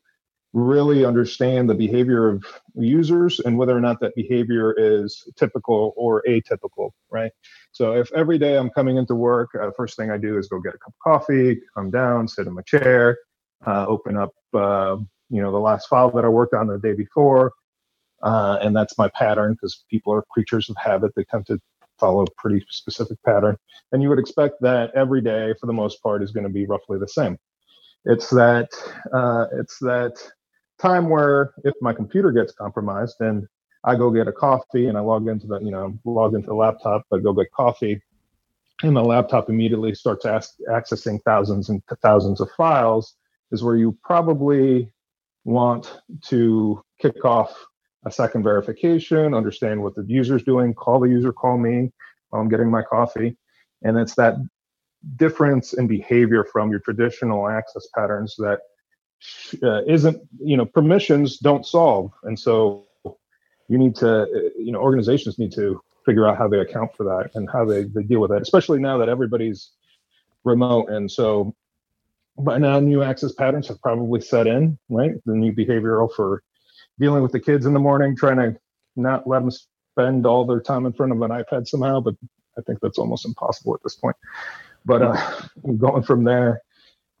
really 0.53 1.05
understand 1.05 1.69
the 1.69 1.75
behavior 1.75 2.29
of 2.29 2.43
users 2.75 3.39
and 3.41 3.57
whether 3.57 3.77
or 3.77 3.81
not 3.81 3.99
that 3.99 4.15
behavior 4.15 4.73
is 4.77 5.27
typical 5.35 5.93
or 5.95 6.23
atypical, 6.27 6.91
right? 7.11 7.31
So 7.73 7.93
if 7.93 8.11
every 8.13 8.37
day 8.39 8.57
I'm 8.57 8.69
coming 8.69 8.97
into 8.97 9.13
work, 9.13 9.49
uh, 9.61 9.69
first 9.75 9.97
thing 9.97 10.09
I 10.09 10.17
do 10.17 10.37
is 10.37 10.47
go 10.47 10.59
get 10.59 10.73
a 10.73 10.77
cup 10.79 10.93
of 10.93 10.99
coffee, 11.03 11.59
come 11.75 11.91
down, 11.91 12.27
sit 12.27 12.47
in 12.47 12.53
my 12.53 12.63
chair, 12.63 13.17
uh, 13.65 13.85
open 13.87 14.17
up, 14.17 14.33
uh, 14.53 14.97
you 15.29 15.41
know, 15.41 15.51
the 15.51 15.57
last 15.57 15.87
file 15.87 16.11
that 16.11 16.25
I 16.25 16.29
worked 16.29 16.53
on 16.53 16.67
the 16.67 16.77
day 16.77 16.93
before, 16.93 17.53
uh, 18.23 18.57
and 18.61 18.75
that's 18.75 18.97
my 18.97 19.09
pattern 19.09 19.53
because 19.53 19.83
people 19.89 20.13
are 20.13 20.23
creatures 20.29 20.69
of 20.69 20.75
habit. 20.77 21.13
They 21.15 21.23
tend 21.25 21.45
to 21.47 21.59
follow 21.99 22.23
a 22.23 22.31
pretty 22.37 22.65
specific 22.69 23.17
pattern, 23.25 23.57
and 23.91 24.01
you 24.01 24.09
would 24.09 24.19
expect 24.19 24.61
that 24.61 24.91
every 24.95 25.21
day, 25.21 25.53
for 25.59 25.67
the 25.67 25.73
most 25.73 26.01
part, 26.01 26.23
is 26.23 26.31
going 26.31 26.45
to 26.45 26.49
be 26.49 26.65
roughly 26.65 26.99
the 26.99 27.07
same. 27.07 27.37
It's 28.05 28.29
that 28.29 28.69
uh, 29.13 29.47
it's 29.53 29.79
that 29.79 30.17
time 30.79 31.09
where 31.09 31.53
if 31.63 31.73
my 31.81 31.93
computer 31.93 32.31
gets 32.31 32.53
compromised, 32.53 33.15
then 33.19 33.47
I 33.83 33.95
go 33.95 34.11
get 34.11 34.27
a 34.27 34.31
coffee 34.31 34.87
and 34.87 34.97
I 34.97 35.01
log 35.01 35.27
into 35.27 35.47
the, 35.47 35.59
you 35.59 35.71
know, 35.71 35.97
log 36.05 36.35
into 36.35 36.47
the 36.47 36.53
laptop, 36.53 37.03
but 37.09 37.23
go 37.23 37.33
get 37.33 37.51
coffee. 37.51 38.01
And 38.83 38.95
the 38.95 39.03
laptop 39.03 39.49
immediately 39.49 39.95
starts 39.95 40.25
ask, 40.25 40.55
accessing 40.69 41.19
thousands 41.23 41.69
and 41.69 41.81
thousands 42.01 42.41
of 42.41 42.49
files, 42.51 43.15
is 43.51 43.63
where 43.63 43.75
you 43.75 43.97
probably 44.03 44.91
want 45.45 46.01
to 46.25 46.81
kick 46.99 47.23
off 47.25 47.55
a 48.05 48.11
second 48.11 48.43
verification, 48.43 49.33
understand 49.33 49.81
what 49.81 49.95
the 49.95 50.05
user's 50.07 50.43
doing, 50.43 50.73
call 50.73 50.99
the 50.99 51.09
user, 51.09 51.33
call 51.33 51.57
me 51.57 51.91
while 52.29 52.41
I'm 52.41 52.49
getting 52.49 52.69
my 52.69 52.81
coffee. 52.81 53.37
And 53.83 53.97
it's 53.97 54.15
that 54.15 54.35
difference 55.15 55.73
in 55.73 55.87
behavior 55.87 56.43
from 56.43 56.71
your 56.71 56.79
traditional 56.79 57.47
access 57.47 57.87
patterns 57.95 58.35
that 58.37 58.59
uh, 59.63 59.83
isn't 59.83 60.21
you 60.39 60.57
know 60.57 60.65
permissions 60.65 61.37
don't 61.37 61.65
solve 61.65 62.11
and 62.23 62.37
so 62.37 62.85
you 63.67 63.77
need 63.77 63.95
to 63.95 64.23
uh, 64.23 64.25
you 64.57 64.71
know 64.71 64.79
organizations 64.79 65.39
need 65.39 65.51
to 65.51 65.81
figure 66.05 66.27
out 66.27 66.37
how 66.37 66.47
they 66.47 66.59
account 66.59 66.91
for 66.95 67.03
that 67.03 67.31
and 67.35 67.49
how 67.51 67.65
they, 67.65 67.83
they 67.83 68.03
deal 68.03 68.19
with 68.19 68.29
that 68.29 68.41
especially 68.41 68.79
now 68.79 68.97
that 68.97 69.09
everybody's 69.09 69.71
remote 70.43 70.89
and 70.89 71.09
so 71.11 71.55
by 72.39 72.57
now 72.57 72.79
new 72.79 73.03
access 73.03 73.33
patterns 73.33 73.67
have 73.67 73.81
probably 73.81 74.21
set 74.21 74.47
in 74.47 74.77
right 74.89 75.13
the 75.25 75.33
new 75.33 75.51
behavioral 75.51 76.11
for 76.13 76.43
dealing 76.99 77.23
with 77.23 77.31
the 77.31 77.39
kids 77.39 77.65
in 77.65 77.73
the 77.73 77.79
morning 77.79 78.15
trying 78.15 78.37
to 78.37 78.55
not 78.95 79.27
let 79.27 79.39
them 79.39 79.51
spend 79.51 80.25
all 80.25 80.45
their 80.45 80.61
time 80.61 80.85
in 80.85 80.93
front 80.93 81.11
of 81.11 81.21
an 81.21 81.31
ipad 81.31 81.67
somehow 81.67 81.99
but 81.99 82.15
i 82.57 82.61
think 82.61 82.79
that's 82.81 82.97
almost 82.97 83.25
impossible 83.25 83.73
at 83.73 83.81
this 83.83 83.95
point 83.95 84.15
but 84.85 85.01
uh, 85.01 85.41
going 85.77 86.03
from 86.03 86.23
there 86.23 86.61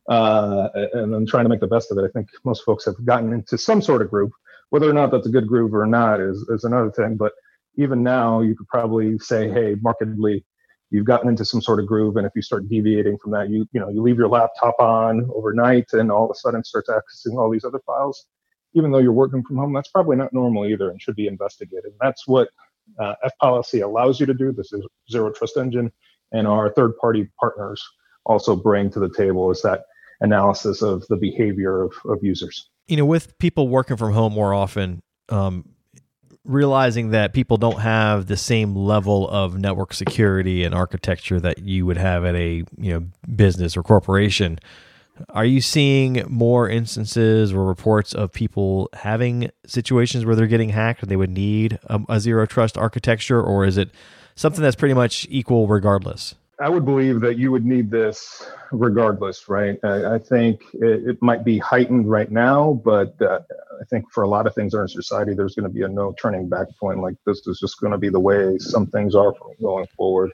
uh, 0.07 0.69
and 0.93 1.13
then 1.13 1.25
trying 1.25 1.45
to 1.45 1.49
make 1.49 1.59
the 1.59 1.67
best 1.67 1.91
of 1.91 1.97
it. 1.97 2.05
I 2.05 2.09
think 2.09 2.29
most 2.45 2.63
folks 2.63 2.85
have 2.85 3.03
gotten 3.05 3.33
into 3.33 3.57
some 3.57 3.81
sort 3.81 4.01
of 4.01 4.09
groove. 4.09 4.31
Whether 4.69 4.89
or 4.89 4.93
not 4.93 5.11
that's 5.11 5.27
a 5.27 5.31
good 5.31 5.47
groove 5.47 5.73
or 5.73 5.85
not 5.85 6.19
is, 6.19 6.37
is 6.49 6.63
another 6.63 6.91
thing. 6.91 7.17
But 7.17 7.33
even 7.75 8.03
now, 8.03 8.41
you 8.41 8.55
could 8.55 8.67
probably 8.67 9.19
say, 9.19 9.49
hey, 9.49 9.75
markedly, 9.81 10.45
you've 10.89 11.05
gotten 11.05 11.29
into 11.29 11.45
some 11.45 11.61
sort 11.61 11.79
of 11.79 11.87
groove, 11.87 12.17
and 12.17 12.25
if 12.25 12.33
you 12.35 12.41
start 12.41 12.69
deviating 12.69 13.17
from 13.17 13.31
that, 13.31 13.49
you 13.49 13.67
you 13.71 13.79
know 13.79 13.89
you 13.89 14.01
leave 14.01 14.17
your 14.17 14.29
laptop 14.29 14.75
on 14.79 15.29
overnight, 15.33 15.93
and 15.93 16.11
all 16.11 16.25
of 16.25 16.31
a 16.31 16.35
sudden 16.35 16.63
starts 16.63 16.89
accessing 16.89 17.37
all 17.37 17.49
these 17.51 17.65
other 17.65 17.81
files. 17.85 18.25
Even 18.73 18.91
though 18.91 18.99
you're 18.99 19.13
working 19.13 19.43
from 19.43 19.57
home, 19.57 19.73
that's 19.73 19.89
probably 19.89 20.15
not 20.15 20.33
normal 20.33 20.65
either, 20.65 20.89
and 20.89 21.01
should 21.01 21.15
be 21.15 21.27
investigated. 21.27 21.85
And 21.85 21.95
that's 21.99 22.27
what 22.27 22.49
uh, 22.99 23.15
FPolicy 23.41 23.83
allows 23.83 24.19
you 24.19 24.25
to 24.25 24.33
do. 24.33 24.51
This 24.51 24.71
is 24.73 24.85
zero 25.11 25.31
trust 25.31 25.57
engine, 25.57 25.91
and 26.31 26.47
our 26.47 26.71
third 26.73 26.97
party 26.97 27.29
partners 27.39 27.83
also 28.25 28.55
bring 28.55 28.89
to 28.91 28.99
the 28.99 29.09
table 29.09 29.49
is 29.51 29.61
that 29.61 29.85
analysis 30.19 30.81
of 30.81 31.05
the 31.07 31.15
behavior 31.15 31.83
of, 31.83 31.93
of 32.05 32.19
users. 32.21 32.69
You 32.87 32.97
know, 32.97 33.05
with 33.05 33.37
people 33.39 33.67
working 33.67 33.97
from 33.97 34.13
home 34.13 34.33
more 34.33 34.53
often, 34.53 35.01
um, 35.29 35.65
realizing 36.47 37.11
that 37.11 37.33
people 37.33 37.57
don't 37.57 37.81
have 37.81 38.27
the 38.27 38.37
same 38.37 38.75
level 38.75 39.29
of 39.29 39.59
network 39.59 39.93
security 39.93 40.63
and 40.63 40.73
architecture 40.73 41.39
that 41.39 41.59
you 41.59 41.85
would 41.85 41.97
have 41.97 42.23
at 42.23 42.35
a 42.35 42.63
you 42.77 42.93
know 42.93 43.05
business 43.35 43.75
or 43.75 43.83
corporation 43.83 44.57
are 45.29 45.45
you 45.45 45.59
seeing 45.59 46.23
more 46.27 46.69
instances 46.69 47.51
or 47.51 47.65
reports 47.65 48.13
of 48.13 48.31
people 48.31 48.89
having 48.93 49.49
situations 49.65 50.25
where 50.25 50.35
they're 50.35 50.47
getting 50.47 50.69
hacked 50.69 51.01
and 51.01 51.11
they 51.11 51.15
would 51.15 51.29
need 51.29 51.79
a, 51.87 51.99
a 52.07 52.19
zero 52.19 52.45
trust 52.45 52.77
architecture 52.77 53.41
or 53.41 53.65
is 53.65 53.77
it 53.77 53.89
something 54.35 54.61
that's 54.61 54.75
pretty 54.75 54.93
much 54.93 55.27
equal 55.29 55.67
regardless 55.67 56.35
I 56.59 56.69
would 56.69 56.85
believe 56.85 57.21
that 57.21 57.37
you 57.37 57.51
would 57.51 57.65
need 57.65 57.91
this 57.91 58.49
regardless, 58.71 59.47
right? 59.47 59.77
I, 59.83 60.15
I 60.15 60.19
think 60.19 60.63
it, 60.73 61.09
it, 61.09 61.21
might 61.21 61.43
be 61.45 61.59
heightened 61.59 62.09
right 62.09 62.31
now, 62.31 62.81
but 62.83 63.19
uh, 63.21 63.39
I 63.79 63.83
think 63.91 64.11
for 64.11 64.23
a 64.23 64.27
lot 64.27 64.47
of 64.47 64.55
things 64.55 64.73
in 64.73 64.79
our 64.79 64.87
society, 64.87 65.35
there's 65.35 65.53
going 65.53 65.65
to 65.65 65.73
be 65.73 65.83
a 65.83 65.87
no 65.87 66.15
turning 66.19 66.49
back 66.49 66.67
point. 66.79 66.99
Like 66.99 67.15
this 67.27 67.45
is 67.45 67.59
just 67.59 67.79
going 67.79 67.91
to 67.91 67.97
be 67.99 68.09
the 68.09 68.19
way 68.19 68.57
some 68.57 68.87
things 68.87 69.13
are 69.13 69.33
going 69.61 69.85
forward. 69.95 70.31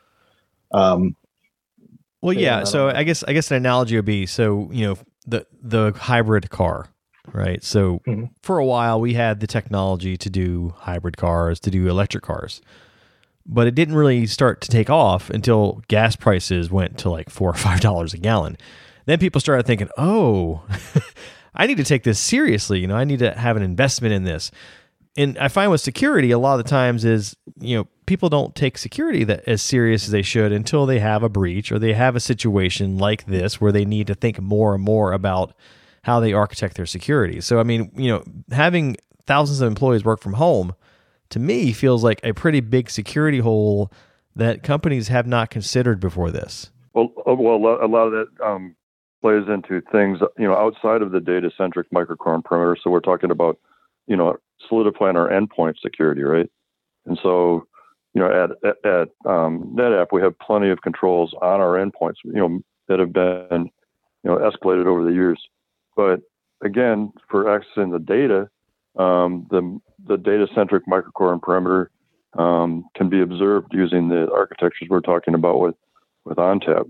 Um, 0.72 1.15
well, 2.22 2.34
yeah. 2.34 2.63
So 2.63 2.88
I 2.88 3.03
guess 3.03 3.24
I 3.24 3.34
guess 3.34 3.51
an 3.51 3.58
analogy 3.58 3.98
would 3.98 4.06
be 4.06 4.25
so 4.25 4.70
you 4.72 4.86
know 4.86 4.98
the 5.27 5.46
the 5.62 5.92
hybrid 5.92 6.50
car, 6.50 6.88
right? 7.34 7.62
So 7.62 8.00
mm-hmm. 8.08 8.25
for 8.42 8.60
a 8.60 8.65
while 8.65 9.01
we 9.01 9.13
had 9.13 9.42
the 9.42 9.48
technology 9.48 10.15
to 10.15 10.30
do 10.30 10.74
hybrid 10.77 11.18
cars, 11.18 11.60
to 11.62 11.70
do 11.70 11.89
electric 11.89 12.24
cars 12.24 12.62
but 13.46 13.68
it 13.68 13.76
didn't 13.76 13.96
really 13.96 14.26
start 14.26 14.62
to 14.62 14.70
take 14.70 14.90
off 14.90 15.30
until 15.30 15.82
gas 15.88 16.16
prices 16.16 16.72
went 16.72 16.98
to 17.00 17.10
like 17.10 17.30
four 17.30 17.50
or 17.50 17.56
five 17.56 17.82
dollars 17.82 18.14
a 18.14 18.18
gallon. 18.18 18.58
Then 19.06 19.20
people 19.20 19.42
started 19.42 19.66
thinking, 19.66 19.90
oh, 19.98 20.64
I 21.56 21.68
need 21.68 21.78
to 21.78 21.84
take 21.84 22.04
this 22.04 22.20
seriously. 22.20 22.80
You 22.80 22.88
know, 22.88 22.96
I 22.96 23.04
need 23.04 23.20
to 23.20 23.34
have 23.34 23.58
an 23.58 23.64
investment 23.64 24.14
in 24.14 24.24
this. 24.24 24.50
And 25.16 25.38
I 25.38 25.48
find 25.48 25.70
with 25.70 25.82
security, 25.82 26.32
a 26.32 26.40
lot 26.40 26.58
of 26.60 26.66
the 26.66 26.70
times 26.70 27.06
is, 27.06 27.36
you 27.60 27.78
know, 27.78 27.88
people 28.08 28.30
don't 28.30 28.56
take 28.56 28.78
security 28.78 29.24
that 29.26 29.48
as 29.48 29.62
serious 29.62 30.06
as 30.06 30.12
they 30.12 30.24
should 30.24 30.52
until 30.52 30.86
they 30.86 31.00
have 31.00 31.22
a 31.22 31.30
breach 31.30 31.72
or 31.72 31.78
they 31.78 31.94
have 31.94 32.16
a 32.16 32.20
situation 32.20 32.98
like 32.98 33.26
this 33.26 33.62
where 33.62 33.72
they 33.72 33.86
need 33.86 34.08
to 34.08 34.16
think 34.16 34.42
more 34.42 34.74
and 34.74 34.84
more 34.84 35.12
about 35.12 35.54
how 36.04 36.20
they 36.20 36.34
architect 36.34 36.76
their 36.76 36.88
security. 36.88 37.42
So, 37.42 37.60
I 37.60 37.64
mean, 37.64 37.92
you 37.96 38.10
know, 38.10 38.24
having 38.52 38.98
thousands 39.28 39.62
of 39.62 39.68
employees 39.68 40.04
work 40.04 40.22
from 40.22 40.34
home 40.34 40.74
to 41.34 41.40
me 41.40 41.74
feels 41.74 42.04
like 42.04 42.20
a 42.24 42.32
pretty 42.32 42.60
big 42.60 42.92
security 42.92 43.40
hole 43.40 43.92
that 44.36 44.62
companies 44.62 45.08
have 45.08 45.25
not 45.25 45.50
considered 45.50 46.00
before 46.00 46.30
this. 46.30 46.70
Well, 46.94 47.12
uh, 47.28 47.34
well, 47.34 47.56
a 47.56 47.88
lot 47.88 48.06
of 48.06 48.12
that 48.12 48.46
um, 48.46 48.75
plays 49.20 49.44
into 49.48 49.82
things 49.92 50.20
you 50.38 50.48
know 50.48 50.54
outside 50.54 51.02
of 51.02 51.12
the 51.12 51.20
data 51.20 51.50
centric 51.58 51.90
microcore 51.90 52.36
and 52.36 52.44
perimeter. 52.44 52.78
So 52.82 52.92
we're 52.92 53.00
talking 53.00 53.32
about 53.32 53.60
you 54.06 54.16
know 54.16 54.38
solidifying 54.70 55.18
our 55.18 55.28
endpoint 55.28 55.80
security, 55.82 56.22
right? 56.22 56.50
And 57.08 57.18
so 57.24 57.66
you 58.13 58.22
know 58.22 58.30
at 58.30 58.52
at, 58.70 58.86
at 58.86 59.08
um, 59.25 59.75
NetApp 59.75 60.08
we 60.12 60.22
have 60.22 60.38
plenty 60.38 60.70
of 60.70 60.84
controls 60.84 61.34
on 61.42 61.62
our 61.62 61.84
endpoints, 61.84 62.18
you 62.24 62.34
know 62.34 62.60
that 62.90 63.00
have 63.00 63.12
been 63.12 63.72
you 64.24 64.30
know 64.30 64.38
escalated 64.38 64.86
over 64.86 65.04
the 65.04 65.13
years. 65.13 65.42
But 65.96 66.22
again, 66.63 67.12
for 67.28 67.46
accessing 67.46 67.92
the 67.92 67.98
data, 67.98 68.50
um, 68.98 69.48
the 69.50 69.80
the 70.06 70.18
data 70.18 70.48
centric 70.54 70.86
microcore 70.88 71.32
and 71.32 71.42
perimeter 71.42 71.92
um, 72.38 72.86
can 72.96 73.10
be 73.10 73.22
observed 73.22 73.74
using 73.74 74.10
the 74.10 74.32
architectures 74.32 74.88
we're 74.90 75.02
talking 75.02 75.34
about 75.34 75.60
with 75.60 75.76
with 76.26 76.38
ONTAP. 76.38 76.86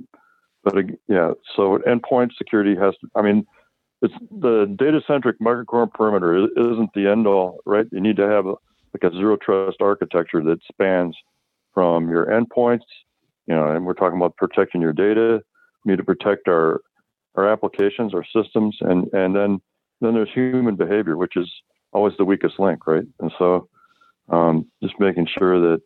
But 0.64 0.76
yeah, 1.08 1.32
so 1.56 1.80
endpoint 1.88 2.32
security 2.38 2.76
has 2.76 2.94
to. 3.02 3.08
I 3.16 3.22
mean, 3.22 3.46
it's 4.02 4.14
the 4.32 4.74
data 4.78 5.02
centric 5.08 5.40
microcore 5.40 5.84
and 5.84 5.94
perimeter 5.94 6.48
isn't 6.58 6.94
the 6.94 7.08
end 7.10 7.28
all, 7.28 7.60
right? 7.66 7.86
You 7.92 8.02
need 8.02 8.18
to 8.18 8.28
have 8.28 8.46
a, 8.46 8.56
like 8.94 9.04
a 9.04 9.12
zero 9.12 9.38
trust 9.38 9.82
architecture 9.82 10.44
that 10.44 10.60
spans 10.70 11.16
from 11.74 12.10
your 12.10 12.26
endpoints, 12.28 12.86
you 13.48 13.56
know, 13.56 13.72
and 13.72 13.86
we're 13.86 13.94
talking 13.94 14.18
about 14.18 14.38
protecting 14.38 14.82
your 14.82 14.94
data. 14.94 15.42
We 15.84 15.92
need 15.92 15.98
to 15.98 16.04
protect 16.04 16.48
our 16.48 16.82
our 17.36 17.52
applications, 17.52 18.14
our 18.14 18.26
systems, 18.26 18.78
and 18.82 19.12
and 19.14 19.36
then 19.36 19.62
then 20.02 20.14
there's 20.14 20.32
human 20.34 20.76
behavior, 20.76 21.18
which 21.18 21.36
is 21.36 21.50
always 21.94 22.14
the 22.18 22.26
weakest 22.26 22.60
link, 22.60 22.86
right? 22.88 23.06
And 23.20 23.32
so 23.38 23.68
um, 24.30 24.68
just 24.82 25.00
making 25.00 25.28
sure 25.38 25.60
that 25.60 25.82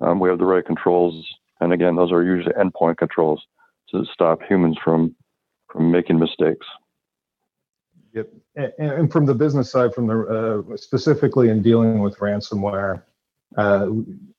um, 0.00 0.20
we 0.20 0.28
have 0.28 0.38
the 0.38 0.46
right 0.46 0.64
controls. 0.64 1.26
And 1.60 1.72
again, 1.72 1.96
those 1.96 2.12
are 2.12 2.22
usually 2.22 2.54
endpoint 2.54 2.98
controls 2.98 3.44
to 3.90 4.04
stop 4.12 4.40
humans 4.48 4.78
from 4.82 5.14
from 5.70 5.90
making 5.90 6.18
mistakes. 6.18 6.66
Yep. 8.12 8.28
And, 8.56 8.72
and 8.78 9.12
from 9.12 9.24
the 9.26 9.34
business 9.34 9.70
side, 9.70 9.94
from 9.94 10.08
the 10.08 10.64
uh, 10.72 10.76
specifically 10.76 11.48
in 11.48 11.62
dealing 11.62 12.00
with 12.00 12.18
ransomware, 12.18 13.02
uh, 13.56 13.86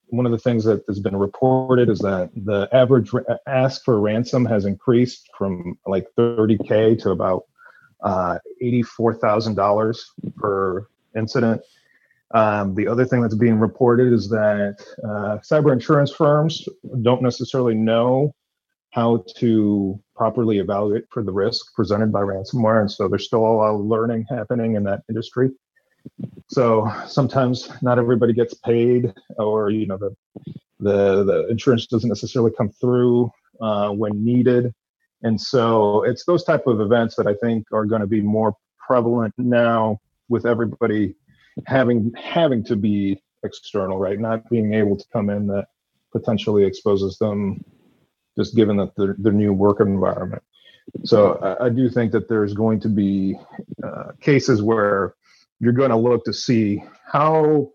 one 0.07 0.25
of 0.25 0.33
the 0.33 0.37
things 0.37 0.65
that 0.65 0.83
has 0.87 0.99
been 0.99 1.15
reported 1.15 1.89
is 1.89 1.99
that 1.99 2.31
the 2.35 2.67
average 2.73 3.11
ask 3.47 3.83
for 3.83 3.99
ransom 4.01 4.43
has 4.45 4.65
increased 4.65 5.29
from 5.37 5.77
like 5.87 6.05
30k 6.17 7.01
to 7.01 7.11
about 7.11 7.45
uh, 8.03 8.37
$84,000 8.61 10.03
per 10.35 10.87
incident. 11.15 11.61
Um, 12.33 12.75
the 12.75 12.87
other 12.87 13.05
thing 13.05 13.21
that's 13.21 13.35
being 13.35 13.59
reported 13.59 14.13
is 14.13 14.29
that 14.29 14.77
uh, 15.03 15.37
cyber 15.39 15.73
insurance 15.73 16.11
firms 16.11 16.67
don't 17.01 17.21
necessarily 17.21 17.75
know 17.75 18.33
how 18.91 19.23
to 19.37 19.99
properly 20.15 20.59
evaluate 20.59 21.05
for 21.09 21.23
the 21.23 21.31
risk 21.31 21.73
presented 21.75 22.11
by 22.11 22.21
ransomware, 22.21 22.81
and 22.81 22.91
so 22.91 23.07
there's 23.07 23.25
still 23.25 23.39
a 23.39 23.47
lot 23.47 23.73
of 23.73 23.81
learning 23.81 24.25
happening 24.29 24.75
in 24.75 24.83
that 24.83 25.01
industry. 25.09 25.49
So 26.47 26.91
sometimes 27.07 27.69
not 27.81 27.99
everybody 27.99 28.33
gets 28.33 28.53
paid, 28.53 29.13
or 29.37 29.69
you 29.69 29.87
know 29.87 29.97
the 29.97 30.15
the, 30.79 31.23
the 31.23 31.47
insurance 31.49 31.85
doesn't 31.85 32.09
necessarily 32.09 32.51
come 32.57 32.69
through 32.69 33.31
uh, 33.61 33.89
when 33.89 34.23
needed, 34.23 34.73
and 35.23 35.39
so 35.39 36.03
it's 36.03 36.25
those 36.25 36.43
type 36.43 36.67
of 36.67 36.81
events 36.81 37.15
that 37.15 37.27
I 37.27 37.35
think 37.35 37.65
are 37.71 37.85
going 37.85 38.01
to 38.01 38.07
be 38.07 38.21
more 38.21 38.55
prevalent 38.85 39.33
now 39.37 39.99
with 40.31 40.45
everybody 40.45 41.15
having 41.67 42.13
having 42.15 42.63
to 42.63 42.75
be 42.75 43.21
external, 43.43 43.99
right? 43.99 44.19
Not 44.19 44.49
being 44.49 44.73
able 44.73 44.95
to 44.97 45.05
come 45.13 45.29
in 45.29 45.47
that 45.47 45.67
potentially 46.11 46.63
exposes 46.63 47.17
them, 47.17 47.63
just 48.37 48.55
given 48.55 48.77
that 48.77 48.95
their 48.95 49.15
their 49.19 49.33
new 49.33 49.53
work 49.53 49.81
environment. 49.81 50.41
So 51.03 51.35
I, 51.35 51.65
I 51.65 51.69
do 51.69 51.89
think 51.89 52.11
that 52.13 52.27
there's 52.27 52.53
going 52.53 52.79
to 52.81 52.89
be 52.89 53.35
uh, 53.83 54.13
cases 54.21 54.61
where 54.61 55.15
you're 55.59 55.73
going 55.73 55.91
to 55.91 55.97
look 55.97 56.23
to 56.25 56.33
see 56.33 56.83
how 57.05 57.69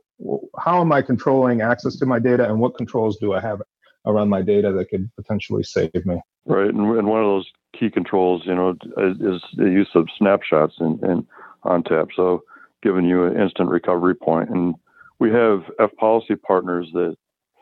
how 0.59 0.81
am 0.81 0.93
I 0.93 1.03
controlling 1.03 1.61
access 1.61 1.97
to 1.97 2.07
my 2.07 2.19
data 2.19 2.49
and 2.49 2.59
what 2.59 2.77
controls 2.77 3.19
do 3.19 3.35
I 3.35 3.41
have 3.41 3.61
around 4.07 4.29
my 4.29 4.41
data 4.41 4.73
that 4.73 4.89
could 4.89 5.11
potentially 5.17 5.63
save 5.63 6.07
me. 6.07 6.21
Right, 6.47 6.69
and, 6.69 6.79
and 6.97 7.09
one 7.09 7.21
of 7.21 7.27
those 7.27 7.51
key 7.79 7.91
controls, 7.91 8.43
you 8.45 8.55
know, 8.55 8.71
is 8.71 9.43
the 9.57 9.65
use 9.65 9.91
of 9.95 10.09
snapshots 10.17 10.75
and, 10.79 11.03
and 11.03 11.27
ONTAP. 11.65 12.09
So 12.15 12.43
giving 12.83 13.05
you 13.05 13.25
an 13.25 13.41
instant 13.41 13.69
recovery 13.69 14.15
point. 14.15 14.51
And 14.51 14.75
we 15.19 15.31
have 15.31 15.65
FPolicy 15.81 16.41
partners 16.43 16.89
that 16.93 17.17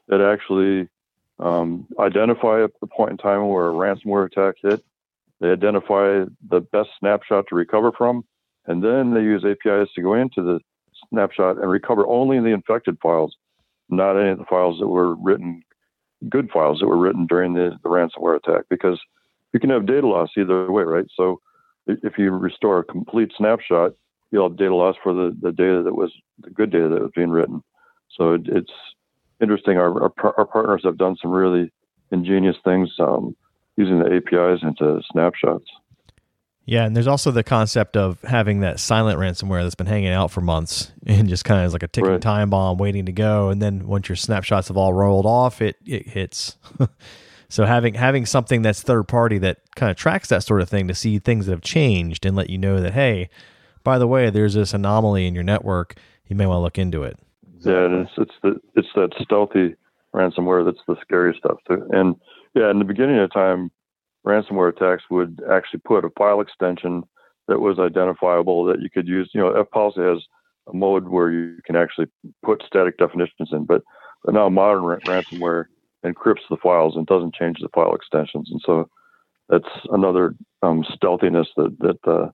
that 0.09 0.21
actually 0.21 0.89
um, 1.39 1.87
identify 1.99 2.67
the 2.81 2.87
point 2.87 3.13
in 3.13 3.17
time 3.17 3.49
where 3.49 3.69
a 3.69 3.73
ransomware 3.73 4.27
attack 4.27 4.57
hit. 4.63 4.85
They 5.41 5.51
identify 5.51 6.25
the 6.49 6.61
best 6.61 6.91
snapshot 7.01 7.47
to 7.49 7.55
recover 7.55 7.91
from, 7.93 8.25
and 8.67 8.85
then 8.85 9.15
they 9.15 9.23
use 9.23 9.45
APIs 9.45 9.91
to 9.95 10.03
go 10.03 10.15
into 10.15 10.43
the 10.43 10.61
snapshot 11.11 11.59
and 11.59 11.71
recover 11.71 12.07
only 12.07 12.39
the 12.39 12.49
infected 12.49 12.99
files, 13.03 13.37
not 13.89 14.17
any 14.19 14.31
of 14.31 14.39
the 14.39 14.45
files 14.45 14.79
that 14.79 14.87
were 14.87 15.17
written, 15.17 15.63
good 16.29 16.51
files 16.51 16.81
that 16.81 16.87
were 16.87 16.97
written 16.99 17.27
during 17.27 17.55
the, 17.55 17.79
the 17.83 17.89
ransomware 17.89 18.37
attack. 18.37 18.65
Because 18.69 19.01
you 19.53 19.61
can 19.61 19.71
have 19.71 19.87
data 19.87 20.07
loss 20.07 20.31
either 20.37 20.71
way, 20.71 20.83
right? 20.83 21.07
So 21.17 21.41
if 21.87 22.19
you 22.19 22.31
restore 22.31 22.79
a 22.79 22.85
complete 22.85 23.33
snapshot, 23.37 23.93
you'll 24.31 24.49
have 24.49 24.59
data 24.59 24.75
loss 24.75 24.97
for 25.03 25.13
the, 25.13 25.37
the 25.41 25.53
data 25.53 25.83
that 25.83 25.95
was 25.95 26.13
the 26.41 26.51
good 26.51 26.71
data 26.71 26.89
that 26.89 27.03
was 27.03 27.13
being 27.15 27.31
written. 27.31 27.63
So 28.17 28.35
it, 28.35 28.43
it's 28.47 28.73
interesting. 29.41 29.79
Our, 29.79 30.03
our, 30.03 30.35
our, 30.39 30.47
partners 30.47 30.83
have 30.85 30.99
done 30.99 31.17
some 31.21 31.31
really 31.31 31.71
ingenious 32.11 32.57
things 32.65 32.91
um, 32.99 33.37
using 33.77 33.99
the 33.99 34.17
APIs 34.17 34.63
into 34.63 35.01
snapshots. 35.13 35.67
Yeah, 36.67 36.85
and 36.85 36.97
there's 36.97 37.07
also 37.07 37.31
the 37.31 37.45
concept 37.45 37.95
of 37.97 38.23
having 38.23 38.61
that 38.61 38.81
silent 38.81 39.19
ransomware 39.19 39.63
that's 39.63 39.75
been 39.75 39.87
hanging 39.87 40.09
out 40.09 40.31
for 40.31 40.41
months 40.41 40.93
and 41.07 41.29
just 41.29 41.45
kind 41.45 41.61
of 41.61 41.67
is 41.67 41.73
like 41.73 41.83
a 41.83 41.89
ticking 41.89 42.13
right. 42.13 42.21
time 42.21 42.51
bomb 42.51 42.79
waiting 42.79 43.07
to 43.07 43.13
go. 43.13 43.51
And 43.51 43.61
then 43.61 43.87
once 43.87 44.09
your 44.09 44.17
snapshots 44.17 44.69
have 44.69 44.77
all 44.77 44.93
rolled 44.93 45.27
off, 45.27 45.61
it 45.61 45.77
it 45.85 46.09
hits. 46.09 46.57
so 47.55 47.67
having 47.67 47.95
having 47.95 48.27
something 48.27 48.63
that's 48.63 48.83
third 48.83 49.05
party 49.05 49.39
that 49.39 49.59
kind 49.77 49.89
of 49.89 49.97
tracks 49.97 50.29
that 50.31 50.43
sort 50.43 50.61
of 50.61 50.69
thing 50.69 50.89
to 50.89 50.95
see 50.95 51.21
things 51.21 51.47
that 51.47 51.53
have 51.53 51.61
changed 51.61 52.27
and 52.27 52.35
let 52.35 52.51
you 52.51 52.59
know 52.59 52.81
that 52.81 52.95
hey, 52.95 53.31
by 53.85 53.97
the 53.97 54.09
way, 54.09 54.29
there's 54.29 54.55
this 54.55 54.75
anomaly 54.75 55.25
in 55.25 55.35
your 55.37 55.45
network. 55.45 55.95
You 56.27 56.35
may 56.35 56.47
want 56.47 56.57
to 56.57 56.63
look 56.63 56.79
into 56.79 57.05
it. 57.05 57.17
Yeah, 57.61 58.03
it's 58.03 58.11
it's 58.19 58.35
the 58.43 58.61
it's 58.75 58.89
that 58.97 59.11
stealthy 59.23 59.77
ransomware 60.13 60.65
that's 60.65 60.85
the 60.89 60.97
scary 61.01 61.33
stuff 61.39 61.59
too. 61.69 61.87
And 61.93 62.17
yeah, 62.57 62.73
in 62.73 62.81
the 62.81 62.85
beginning 62.85 63.21
of 63.21 63.33
time, 63.33 63.71
ransomware 64.27 64.77
attacks 64.77 65.05
would 65.09 65.41
actually 65.49 65.81
put 65.85 66.05
a 66.05 66.11
file 66.19 66.41
extension 66.41 67.05
that 67.47 67.61
was 67.61 67.79
identifiable 67.79 68.65
that 68.65 68.81
you 68.81 68.91
could 68.91 69.07
use. 69.07 69.31
You 69.33 69.43
know, 69.43 69.65
FPolicy 69.65 70.13
has 70.13 70.25
a 70.67 70.75
mode 70.75 71.07
where 71.07 71.31
you 71.31 71.59
can 71.65 71.77
actually 71.77 72.07
put 72.45 72.65
static 72.67 72.99
definitions 72.99 73.51
in, 73.53 73.65
but, 73.65 73.83
now 74.27 74.49
modern 74.49 74.83
ra- 74.83 74.99
ransomware 75.05 75.67
encrypts 76.05 76.47
the 76.51 76.57
files 76.57 76.97
and 76.97 77.07
doesn't 77.07 77.35
change 77.35 77.59
the 77.61 77.69
file 77.69 77.95
extensions, 77.95 78.49
and 78.51 78.61
so 78.65 78.89
that's 79.49 79.69
another 79.91 80.35
um, 80.63 80.85
stealthiness 80.95 81.49
that 81.57 81.77
that 81.81 82.11
uh, 82.11 82.31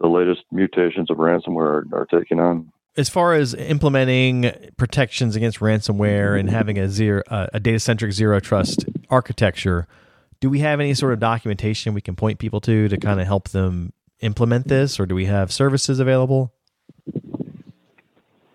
the 0.00 0.08
latest 0.08 0.42
mutations 0.52 1.10
of 1.10 1.18
ransomware 1.18 1.84
are, 1.92 2.00
are 2.00 2.06
taking 2.06 2.40
on. 2.40 2.70
As 2.96 3.08
far 3.08 3.34
as 3.34 3.52
implementing 3.54 4.50
protections 4.78 5.36
against 5.36 5.58
ransomware 5.58 6.38
and 6.38 6.48
having 6.48 6.78
a 6.78 6.88
zero, 6.88 7.22
uh, 7.28 7.46
a 7.52 7.60
data 7.60 7.78
centric 7.78 8.12
zero 8.12 8.40
trust 8.40 8.86
architecture, 9.10 9.86
do 10.40 10.48
we 10.48 10.60
have 10.60 10.80
any 10.80 10.94
sort 10.94 11.12
of 11.12 11.20
documentation 11.20 11.92
we 11.92 12.00
can 12.00 12.16
point 12.16 12.38
people 12.38 12.60
to 12.62 12.88
to 12.88 12.96
kind 12.96 13.20
of 13.20 13.26
help 13.26 13.50
them 13.50 13.92
implement 14.20 14.68
this, 14.68 14.98
or 14.98 15.06
do 15.06 15.14
we 15.14 15.26
have 15.26 15.52
services 15.52 16.00
available? 16.00 16.52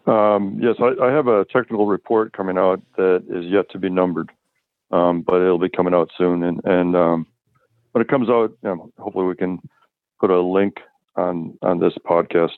Um, 0.07 0.59
yes, 0.61 0.75
I, 0.79 1.05
I, 1.05 1.11
have 1.11 1.27
a 1.27 1.45
technical 1.45 1.85
report 1.85 2.33
coming 2.33 2.57
out 2.57 2.81
that 2.97 3.23
is 3.29 3.45
yet 3.45 3.69
to 3.69 3.77
be 3.77 3.87
numbered, 3.87 4.31
um, 4.91 5.21
but 5.21 5.41
it'll 5.41 5.59
be 5.59 5.69
coming 5.69 5.93
out 5.93 6.09
soon. 6.17 6.43
And, 6.43 6.59
and 6.63 6.95
um, 6.95 7.27
when 7.91 8.01
it 8.01 8.07
comes 8.07 8.29
out, 8.29 8.51
you 8.63 8.69
know, 8.69 8.91
hopefully 8.97 9.25
we 9.25 9.35
can 9.35 9.59
put 10.19 10.29
a 10.29 10.41
link 10.41 10.75
on 11.15 11.57
on 11.61 11.79
this 11.79 11.93
podcast 12.05 12.53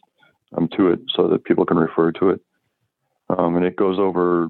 um, 0.57 0.69
to 0.77 0.91
it 0.91 0.99
so 1.15 1.27
that 1.27 1.43
people 1.43 1.65
can 1.65 1.77
refer 1.77 2.11
to 2.13 2.29
it. 2.29 2.41
Um, 3.29 3.55
and 3.55 3.65
it 3.65 3.75
goes 3.75 3.97
over 3.99 4.49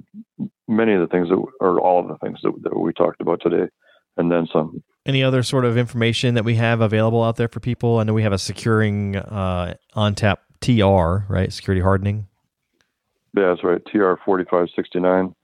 many 0.68 0.94
of 0.94 1.00
the 1.00 1.08
things 1.08 1.30
that, 1.30 1.42
or 1.60 1.80
all 1.80 2.00
of 2.00 2.08
the 2.08 2.18
things 2.18 2.40
that, 2.44 2.54
that 2.64 2.78
we 2.78 2.92
talked 2.92 3.22
about 3.22 3.40
today, 3.42 3.70
and 4.18 4.32
then 4.32 4.48
some. 4.52 4.84
Any 5.06 5.24
other 5.24 5.44
sort 5.44 5.66
of 5.66 5.78
information 5.78 6.36
that 6.36 6.44
we 6.44 6.56
have 6.56 6.82
available 6.82 7.24
out 7.24 7.36
there 7.36 7.48
for 7.48 7.60
people? 7.60 8.00
I 8.00 8.04
know 8.04 8.14
we 8.14 8.24
have 8.24 8.34
a 8.34 8.38
securing 8.38 9.16
uh, 9.16 9.76
ONTAP 9.96 10.38
TR, 10.62 11.32
right? 11.32 11.52
Security 11.52 11.82
hardening. 11.82 12.28
Yeah, 13.36 13.50
that's 13.50 13.64
right. 13.64 13.82
TR 13.86 14.14
forty 14.26 14.46
five 14.50 14.68
sixty 14.76 15.00
nine. 15.00 15.36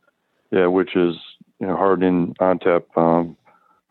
Yeah, 0.52 0.67
which 0.67 0.95
is 0.95 1.15
you 1.60 1.67
know 1.67 1.76
hardening 1.76 2.36
ONTAP 2.39 2.84
um, 2.95 3.36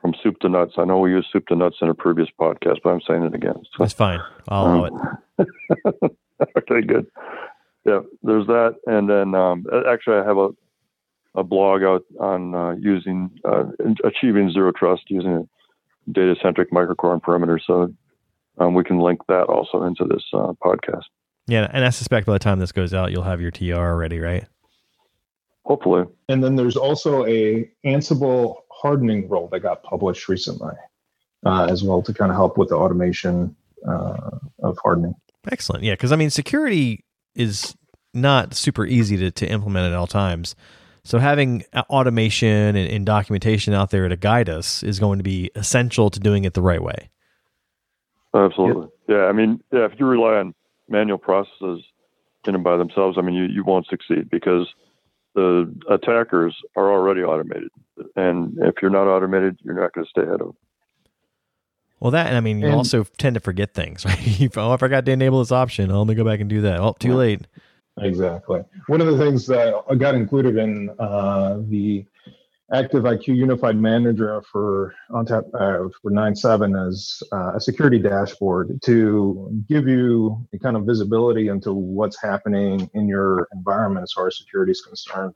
from 0.01 0.15
soup 0.23 0.39
to 0.41 0.49
nuts. 0.49 0.75
I 0.79 0.85
know 0.85 0.99
we 0.99 1.11
used 1.11 1.29
soup 1.33 1.47
to 1.49 1.57
nuts 1.57 1.77
in 1.81 1.89
a 1.89 1.95
previous 1.95 2.29
podcast, 2.39 2.79
but 2.83 2.91
I'm 2.91 3.01
saying 3.07 3.25
it 3.25 3.35
again. 3.35 3.57
So, 3.57 3.79
That's 3.79 3.93
fine. 3.93 4.21
I'll 4.49 4.67
allow 4.67 4.85
um, 4.87 5.19
it. 5.39 6.13
okay, 6.59 6.87
good. 6.87 7.07
Yeah, 7.85 8.01
there's 8.23 8.47
that, 8.47 8.77
and 8.87 9.09
then 9.09 9.35
um, 9.35 9.67
actually, 9.89 10.17
I 10.17 10.25
have 10.25 10.39
a 10.39 10.49
a 11.35 11.45
blog 11.45 11.83
out 11.83 12.05
on 12.19 12.55
uh, 12.55 12.73
using 12.73 13.31
uh, 13.45 13.65
achieving 14.05 14.51
zero 14.51 14.73
trust 14.73 15.03
using 15.09 15.33
a 15.33 16.13
data 16.13 16.35
centric 16.43 16.71
microcore 16.73 17.13
and 17.13 17.23
perimeter. 17.23 17.61
So 17.65 17.95
um, 18.59 18.75
we 18.75 18.85
can 18.85 18.99
link 18.99 19.21
that 19.29 19.45
also 19.45 19.85
into 19.85 20.05
this 20.05 20.25
uh, 20.33 20.53
podcast. 20.63 21.05
Yeah, 21.47 21.69
and 21.73 21.85
I 21.85 21.91
suspect 21.91 22.27
by 22.27 22.35
the 22.35 22.39
time 22.39 22.59
this 22.59 22.73
goes 22.73 22.93
out, 22.93 23.11
you'll 23.11 23.23
have 23.23 23.41
your 23.41 23.51
TR 23.51 23.75
already, 23.75 24.19
right? 24.19 24.47
Hopefully. 25.65 26.05
And 26.29 26.43
then 26.43 26.57
there's 26.57 26.77
also 26.77 27.27
a 27.27 27.71
Ansible 27.85 28.57
hardening 28.71 29.29
role 29.29 29.49
that 29.49 29.61
got 29.61 29.83
published 29.83 30.29
recently 30.29 30.75
uh, 31.45 31.67
as 31.71 31.83
well 31.83 32.03
to 32.03 32.15
kind 32.15 32.31
of 32.31 32.37
help 32.37 32.57
with 32.57 32.71
the 32.71 32.77
automation 32.77 33.55
uh, 33.87 34.31
of 34.63 34.79
hardening. 34.83 35.15
Excellent. 35.51 35.85
Yeah, 35.85 35.93
because 35.93 36.13
I 36.13 36.17
mean, 36.17 36.31
security 36.31 37.05
is 37.35 37.75
not 38.15 38.55
super 38.55 38.87
easy 38.87 39.17
to, 39.19 39.31
to 39.31 39.47
implement 39.47 39.87
at 39.87 39.93
all 39.93 40.07
times. 40.07 40.55
So 41.05 41.19
having 41.19 41.65
automation 41.75 42.77
and, 42.77 42.91
and, 42.91 43.07
documentation 43.07 43.73
out 43.73 43.91
there 43.91 44.09
to 44.09 44.17
guide 44.17 44.49
us 44.51 44.83
is 44.83 44.99
going 44.99 45.19
to 45.19 45.23
be 45.23 45.51
essential 45.55 46.11
to 46.11 46.21
doing 46.21 46.45
it 46.45 46.55
the 46.55 46.61
right 46.61 46.83
way. 46.83 47.09
Absolutely. 48.35 48.83
Yep. 48.83 48.91
Yeah. 49.09 49.25
I 49.25 49.33
mean, 49.33 49.63
yeah, 49.73 49.87
if 49.87 49.93
you 49.99 50.07
rely 50.07 50.35
on 50.35 50.55
manual 50.89 51.17
processes 51.17 51.83
in 52.47 52.55
and 52.55 52.65
by 52.65 52.77
themselves, 52.77 53.17
I 53.19 53.23
mean, 53.23 53.35
you, 53.35 53.45
you 53.45 53.65
won't 53.65 53.87
succeed 53.87 54.29
because 54.31 54.67
the 55.35 55.73
attackers 55.91 56.57
are 56.77 56.91
already 56.91 57.23
automated. 57.23 57.71
And 58.17 58.57
if 58.61 58.77
you're 58.81 58.91
not 58.91 59.07
automated, 59.07 59.59
you're 59.63 59.75
not 59.75 59.93
going 59.93 60.05
to 60.05 60.11
stay 60.11 60.23
ahead 60.23 60.41
of 60.41 60.49
them. 60.49 60.57
Well, 62.01 62.13
that, 62.13 62.29
and 62.29 62.37
I 62.37 62.41
mean, 62.41 62.61
you 62.61 62.67
and, 62.67 62.77
also 62.77 63.05
tend 63.17 63.35
to 63.35 63.41
forget 63.41 63.75
things, 63.75 64.05
right? 64.05 64.57
oh, 64.57 64.73
I 64.73 64.77
forgot 64.77 65.05
to 65.07 65.13
enable 65.13 65.41
this 65.41 65.53
option. 65.53 65.91
Oh, 65.91 65.99
let 65.99 66.09
me 66.09 66.15
go 66.15 66.25
back 66.25 66.41
and 66.41 66.49
do 66.49 66.61
that. 66.63 66.81
Oh, 66.81 66.95
too 66.99 67.15
late. 67.15 67.47
Exactly. 68.01 68.61
One 68.87 69.01
of 69.01 69.09
the 69.09 69.19
things 69.19 69.47
that 69.47 69.75
got 69.99 70.15
included 70.15 70.57
in 70.57 70.91
uh, 71.01 71.59
the 71.69 72.05
Active 72.71 73.05
IQ 73.05 73.29
Unified 73.29 73.77
Manager 73.77 74.43
for 74.43 74.95
ONTAP 75.11 75.45
uh, 75.55 75.89
for 76.03 76.11
9.7 76.11 76.89
is 76.89 77.23
uh, 77.33 77.53
a 77.55 77.61
security 77.61 77.99
dashboard 77.99 78.79
to 78.83 79.65
give 79.69 79.89
you 79.89 80.47
a 80.53 80.59
kind 80.59 80.77
of 80.77 80.85
visibility 80.85 81.49
into 81.49 81.73
what's 81.73 82.21
happening 82.21 82.91
in 82.93 83.09
your 83.09 83.49
environment 83.55 84.05
as 84.05 84.13
far 84.13 84.27
as 84.27 84.37
security 84.37 84.73
is 84.73 84.83
concerned. 84.83 85.35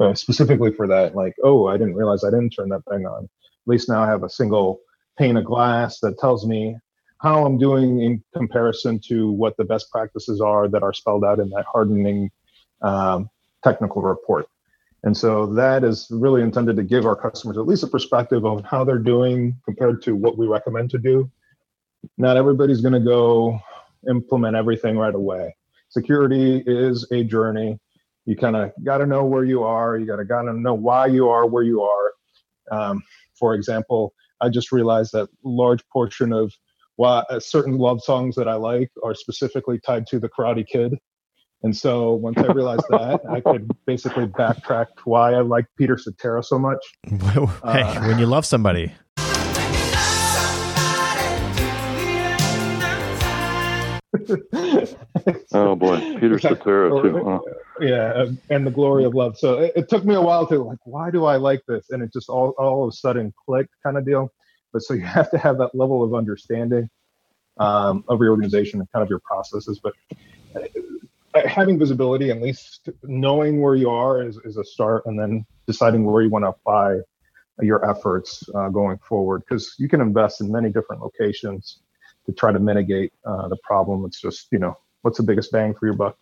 Uh, 0.00 0.14
specifically 0.14 0.72
for 0.72 0.88
that, 0.88 1.14
like, 1.14 1.34
oh, 1.44 1.66
I 1.66 1.76
didn't 1.76 1.94
realize 1.94 2.24
I 2.24 2.30
didn't 2.30 2.50
turn 2.50 2.68
that 2.70 2.84
thing 2.90 3.06
on. 3.06 3.24
At 3.24 3.28
least 3.66 3.88
now 3.88 4.02
I 4.02 4.06
have 4.06 4.24
a 4.24 4.28
single 4.28 4.80
pane 5.18 5.36
of 5.36 5.44
glass 5.44 6.00
that 6.00 6.18
tells 6.18 6.46
me 6.46 6.76
how 7.18 7.44
I'm 7.44 7.58
doing 7.58 8.00
in 8.00 8.22
comparison 8.34 9.00
to 9.08 9.30
what 9.30 9.56
the 9.56 9.64
best 9.64 9.90
practices 9.90 10.40
are 10.40 10.68
that 10.68 10.82
are 10.82 10.92
spelled 10.92 11.24
out 11.24 11.38
in 11.38 11.50
that 11.50 11.64
hardening 11.70 12.30
um, 12.80 13.28
technical 13.62 14.02
report. 14.02 14.46
And 15.04 15.16
so 15.16 15.46
that 15.54 15.82
is 15.82 16.06
really 16.10 16.42
intended 16.42 16.76
to 16.76 16.82
give 16.82 17.06
our 17.06 17.16
customers 17.16 17.58
at 17.58 17.66
least 17.66 17.82
a 17.82 17.88
perspective 17.88 18.44
of 18.44 18.64
how 18.64 18.84
they're 18.84 18.98
doing 18.98 19.56
compared 19.64 20.02
to 20.02 20.14
what 20.14 20.38
we 20.38 20.46
recommend 20.46 20.90
to 20.90 20.98
do. 20.98 21.30
Not 22.18 22.36
everybody's 22.36 22.80
going 22.80 22.94
to 22.94 23.00
go 23.00 23.60
implement 24.08 24.56
everything 24.56 24.96
right 24.96 25.14
away. 25.14 25.54
Security 25.88 26.62
is 26.66 27.06
a 27.12 27.24
journey. 27.24 27.78
You 28.26 28.36
kind 28.36 28.54
of 28.56 28.72
got 28.84 28.98
to 28.98 29.06
know 29.06 29.24
where 29.24 29.44
you 29.44 29.64
are. 29.64 29.98
You 29.98 30.06
got 30.06 30.16
to 30.16 30.24
got 30.24 30.42
to 30.42 30.52
know 30.52 30.74
why 30.74 31.06
you 31.06 31.28
are 31.28 31.46
where 31.46 31.64
you 31.64 31.82
are. 31.82 32.12
Um, 32.70 33.02
for 33.38 33.54
example, 33.54 34.14
I 34.40 34.48
just 34.48 34.72
realized 34.72 35.12
that 35.12 35.28
large 35.44 35.86
portion 35.92 36.32
of 36.32 36.52
why 36.96 37.24
certain 37.40 37.78
love 37.78 38.02
songs 38.02 38.36
that 38.36 38.48
I 38.48 38.54
like 38.54 38.90
are 39.02 39.14
specifically 39.14 39.80
tied 39.80 40.06
to 40.08 40.20
the 40.20 40.28
Karate 40.28 40.66
Kid 40.66 40.96
and 41.62 41.76
so 41.76 42.14
once 42.14 42.38
I 42.38 42.46
realized 42.52 42.84
that, 42.90 43.20
I 43.30 43.40
could 43.40 43.70
basically 43.86 44.26
backtrack 44.26 44.86
why 45.04 45.34
I 45.34 45.40
like 45.42 45.66
Peter 45.78 45.96
Cetera 45.96 46.42
so 46.42 46.58
much. 46.58 46.84
hey, 47.08 47.46
uh, 47.62 48.06
when 48.06 48.18
you 48.18 48.26
love 48.26 48.44
somebody. 48.44 48.92
oh 55.52 55.76
boy, 55.76 56.16
Peter 56.18 56.38
Cetera 56.38 56.90
too. 57.02 57.24
Huh? 57.24 57.40
Yeah, 57.80 58.26
and 58.50 58.66
the 58.66 58.70
glory 58.70 59.04
of 59.04 59.14
love. 59.14 59.38
So 59.38 59.58
it, 59.60 59.72
it, 59.76 59.88
took 59.88 60.04
me 60.04 60.14
a 60.14 60.20
while 60.20 60.46
to 60.48 60.62
like, 60.62 60.78
why 60.84 61.10
do 61.10 61.24
I 61.24 61.36
like 61.36 61.62
this? 61.66 61.90
And 61.90 62.02
it 62.02 62.12
just 62.12 62.28
all 62.28 62.50
all 62.58 62.84
of 62.84 62.88
a 62.88 62.92
sudden 62.92 63.32
clicked, 63.46 63.74
kind 63.84 63.96
of 63.96 64.04
deal. 64.04 64.30
But 64.72 64.82
so 64.82 64.94
you 64.94 65.02
have 65.02 65.30
to 65.30 65.38
have 65.38 65.58
that 65.58 65.74
level 65.74 66.02
of 66.02 66.14
understanding 66.14 66.88
um, 67.58 68.04
of 68.08 68.20
your 68.20 68.30
organization 68.30 68.80
and 68.80 68.90
kind 68.92 69.02
of 69.02 69.08
your 69.08 69.20
processes. 69.20 69.80
But 69.82 69.94
having 71.46 71.78
visibility, 71.78 72.30
at 72.30 72.40
least 72.40 72.88
knowing 73.02 73.60
where 73.60 73.74
you 73.74 73.90
are 73.90 74.22
is, 74.22 74.38
is 74.44 74.56
a 74.56 74.64
start, 74.64 75.04
and 75.06 75.18
then 75.18 75.44
deciding 75.66 76.04
where 76.04 76.22
you 76.22 76.30
want 76.30 76.44
to 76.44 76.48
apply 76.48 76.98
your 77.60 77.88
efforts 77.88 78.42
uh, 78.54 78.68
going 78.68 78.98
forward. 78.98 79.42
Because 79.48 79.74
you 79.78 79.88
can 79.88 80.00
invest 80.00 80.40
in 80.40 80.50
many 80.50 80.70
different 80.70 81.02
locations 81.02 81.80
to 82.26 82.32
try 82.32 82.52
to 82.52 82.58
mitigate 82.58 83.12
uh, 83.24 83.48
the 83.48 83.56
problem. 83.62 84.04
It's 84.04 84.20
just, 84.20 84.48
you 84.52 84.58
know, 84.58 84.76
what's 85.02 85.18
the 85.18 85.24
biggest 85.24 85.52
bang 85.52 85.74
for 85.74 85.86
your 85.86 85.96
buck, 85.96 86.16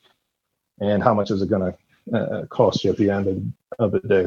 and 0.80 1.02
how 1.02 1.14
much 1.14 1.30
is 1.30 1.42
it 1.42 1.48
going 1.48 1.72
to 1.72 2.16
uh, 2.16 2.46
cost 2.46 2.84
you 2.84 2.90
at 2.90 2.96
the 2.96 3.10
end 3.10 3.26
of, 3.78 3.92
of 3.92 3.92
the 3.92 4.08
day? 4.08 4.26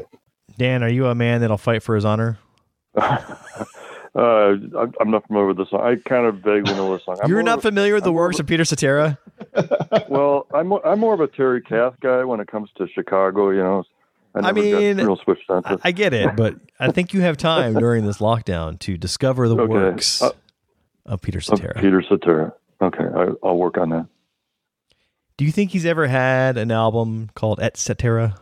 Dan, 0.58 0.84
are 0.84 0.90
you 0.90 1.08
a 1.08 1.16
man 1.16 1.42
that'll 1.42 1.58
fight 1.58 1.84
for 1.84 1.96
his 1.96 2.06
honor? 2.06 2.38
Uh, 4.16 4.56
I'm 5.00 5.10
not 5.10 5.26
familiar 5.26 5.48
with 5.48 5.58
the 5.58 5.66
song. 5.66 5.82
I 5.82 5.96
kind 6.08 6.28
of 6.28 6.36
vaguely 6.36 6.74
know 6.76 6.96
the 6.96 7.04
song. 7.04 7.18
I'm 7.24 7.30
You're 7.30 7.42
not 7.42 7.64
familiar 7.64 7.96
with 7.96 8.04
the 8.04 8.12
I'm 8.12 8.16
works 8.16 8.40
of, 8.40 8.46
Peter 8.46 8.64
Cetera? 8.64 9.18
well, 10.08 10.46
I'm 10.54 10.72
I'm 10.72 11.00
more 11.00 11.16
of 11.16 11.20
a 11.20 11.28
Terry 11.28 11.62
Kath 11.62 11.96
guy 12.00 12.24
when 12.24 12.40
it 12.40 12.48
comes 12.48 12.70
to 12.78 12.88
Chicago. 12.88 13.50
You 13.50 13.64
know, 13.64 13.84
I, 14.36 14.50
I 14.50 14.52
mean, 14.52 14.98
real 14.98 15.18
switch 15.18 15.40
I, 15.50 15.78
I, 15.84 15.92
get 15.92 16.14
it, 16.14 16.36
but 16.36 16.56
I 16.80 16.92
think 16.92 17.14
you 17.14 17.22
have 17.22 17.38
time 17.38 17.74
during 17.74 18.06
this 18.06 18.20
lockdown 18.20 18.78
to 18.80 18.98
discover 18.98 19.48
the 19.50 19.56
okay. 19.60 19.74
works 19.74 20.22
uh, 20.22 20.32
of 21.08 21.22
Peter 21.22 21.42
Cetera. 21.42 21.72
Of 21.72 21.82
Peter 21.82 22.04
Cetera. 22.08 22.54
Okay, 22.82 23.04
I, 23.04 23.48
will 23.48 23.58
work 23.58 23.80
on 23.80 23.90
that. 23.90 24.08
Do 25.38 25.46
you 25.46 25.52
think 25.52 25.72
he's 25.72 25.86
ever 25.86 26.08
had 26.08 26.58
an 26.58 26.72
album 26.72 27.32
called 27.34 27.60
Et 27.60 27.78
Cetera? 27.78 28.36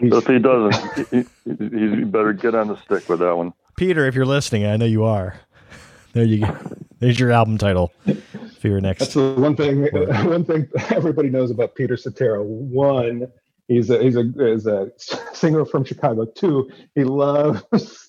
If 0.00 0.26
he 0.26 0.38
doesn't, 0.38 1.08
he, 1.10 1.24
he, 1.44 1.96
he, 1.96 2.04
better 2.04 2.32
get 2.32 2.54
on 2.54 2.68
the 2.68 2.76
stick 2.76 3.08
with 3.08 3.20
that 3.20 3.36
one. 3.36 3.52
Peter, 3.76 4.06
if 4.06 4.14
you're 4.14 4.26
listening, 4.26 4.66
I 4.66 4.76
know 4.76 4.84
you 4.84 5.04
are. 5.04 5.40
There 6.12 6.24
you 6.24 6.46
go. 6.46 6.56
There's 7.00 7.18
your 7.18 7.30
album 7.30 7.58
title. 7.58 7.92
for 8.58 8.68
your 8.68 8.80
next. 8.80 9.00
That's 9.00 9.14
the 9.14 9.34
one 9.34 9.56
thing. 9.56 9.82
One 10.28 10.44
thing 10.44 10.68
everybody 10.90 11.30
knows 11.30 11.50
about 11.50 11.74
Peter 11.74 11.96
Cetera. 11.96 12.42
One, 12.42 13.28
he's 13.68 13.90
a 13.90 14.02
he's 14.02 14.16
a 14.16 14.30
is 14.38 14.66
a 14.66 14.90
singer 15.32 15.64
from 15.64 15.84
Chicago. 15.84 16.24
Two, 16.24 16.70
he 16.94 17.04
loves 17.04 18.08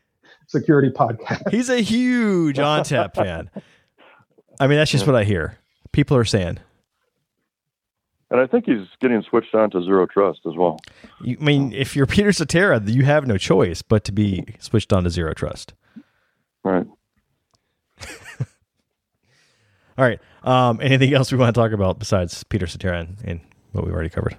security 0.46 0.90
podcasts. 0.90 1.50
He's 1.50 1.68
a 1.68 1.80
huge 1.80 2.56
ONTAP 2.56 3.14
fan. 3.14 3.50
I 4.58 4.66
mean, 4.66 4.78
that's 4.78 4.90
just 4.90 5.06
what 5.06 5.16
I 5.16 5.24
hear. 5.24 5.58
People 5.92 6.16
are 6.16 6.24
saying. 6.24 6.58
And 8.30 8.40
I 8.40 8.46
think 8.46 8.66
he's 8.66 8.86
getting 9.00 9.22
switched 9.22 9.54
on 9.54 9.70
to 9.70 9.82
zero 9.82 10.06
trust 10.06 10.40
as 10.46 10.54
well. 10.56 10.80
You, 11.22 11.36
I 11.40 11.44
mean, 11.44 11.72
if 11.72 11.94
you're 11.94 12.06
Peter 12.06 12.32
Cetera, 12.32 12.82
you 12.84 13.04
have 13.04 13.26
no 13.26 13.38
choice 13.38 13.82
but 13.82 14.02
to 14.04 14.12
be 14.12 14.44
switched 14.58 14.92
on 14.92 15.04
to 15.04 15.10
zero 15.10 15.32
trust. 15.32 15.74
Right. 16.64 16.86
All 19.98 20.04
right. 20.04 20.18
Um, 20.42 20.80
anything 20.82 21.14
else 21.14 21.30
we 21.30 21.38
want 21.38 21.54
to 21.54 21.60
talk 21.60 21.72
about 21.72 21.98
besides 21.98 22.42
Peter 22.44 22.66
Cetera 22.66 23.00
and, 23.00 23.16
and 23.24 23.40
what 23.72 23.84
we've 23.84 23.94
already 23.94 24.10
covered? 24.10 24.36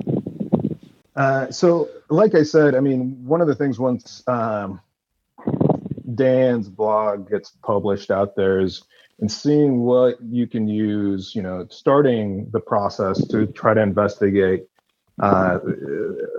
Uh, 1.15 1.49
so, 1.49 1.89
like 2.09 2.35
I 2.35 2.43
said, 2.43 2.75
I 2.75 2.79
mean, 2.79 3.25
one 3.25 3.41
of 3.41 3.47
the 3.47 3.55
things 3.55 3.79
once 3.79 4.23
um, 4.27 4.81
Dan's 6.13 6.69
blog 6.69 7.29
gets 7.29 7.51
published 7.63 8.11
out 8.11 8.35
there 8.35 8.59
is 8.59 8.83
and 9.19 9.31
seeing 9.31 9.79
what 9.79 10.17
you 10.21 10.47
can 10.47 10.67
use, 10.67 11.33
you 11.35 11.41
know, 11.41 11.65
starting 11.69 12.49
the 12.51 12.59
process 12.59 13.25
to 13.27 13.47
try 13.47 13.73
to 13.73 13.81
investigate 13.81 14.67
uh, 15.21 15.57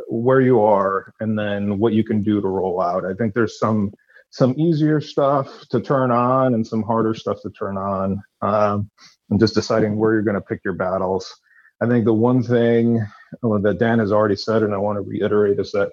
where 0.09 0.41
you 0.41 0.61
are 0.61 1.13
and 1.21 1.39
then 1.39 1.79
what 1.79 1.93
you 1.93 2.05
can 2.05 2.23
do 2.23 2.41
to 2.41 2.49
roll 2.49 2.81
out. 2.81 3.05
I 3.05 3.15
think 3.15 3.35
there's 3.35 3.59
some 3.59 3.93
some 4.31 4.55
easier 4.59 5.01
stuff 5.01 5.67
to 5.71 5.81
turn 5.81 6.11
on 6.11 6.53
and 6.55 6.67
some 6.67 6.83
harder 6.83 7.15
stuff 7.15 7.41
to 7.43 7.51
turn 7.51 7.79
on, 7.79 8.23
um, 8.43 8.91
and 9.31 9.41
just 9.41 9.55
deciding 9.55 9.97
where 9.97 10.13
you're 10.13 10.23
going 10.23 10.35
to 10.35 10.41
pick 10.41 10.61
your 10.65 10.75
battles. 10.75 11.35
I 11.81 11.87
think 11.87 12.05
the 12.05 12.13
one 12.13 12.43
thing 12.43 13.07
that 13.43 13.77
Dan 13.79 13.99
has 14.01 14.13
already 14.13 14.37
said, 14.37 14.63
and 14.63 14.75
I 14.75 14.79
want 14.79 14.97
to 14.97 15.03
reiterate, 15.03 15.59
is 15.59 15.73
that 15.73 15.93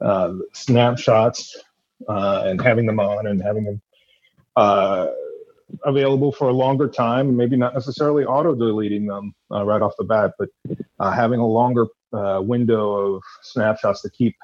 uh, 0.00 0.34
snapshots 0.52 1.56
uh, 2.08 2.44
and 2.46 2.60
having 2.60 2.86
them 2.86 3.00
on 3.00 3.26
and 3.26 3.42
having 3.42 3.64
them 3.64 3.82
uh, 4.56 5.08
available 5.84 6.32
for 6.32 6.48
a 6.48 6.52
longer 6.52 6.88
time, 6.88 7.36
maybe 7.36 7.56
not 7.56 7.74
necessarily 7.74 8.24
auto 8.24 8.54
deleting 8.54 9.06
them 9.06 9.34
uh, 9.50 9.64
right 9.64 9.82
off 9.82 9.92
the 9.98 10.04
bat, 10.04 10.32
but 10.38 10.48
uh, 11.00 11.10
having 11.10 11.40
a 11.40 11.46
longer 11.46 11.86
uh, 12.12 12.40
window 12.42 12.92
of 12.92 13.22
snapshots 13.42 14.02
to 14.02 14.10
keep 14.10 14.36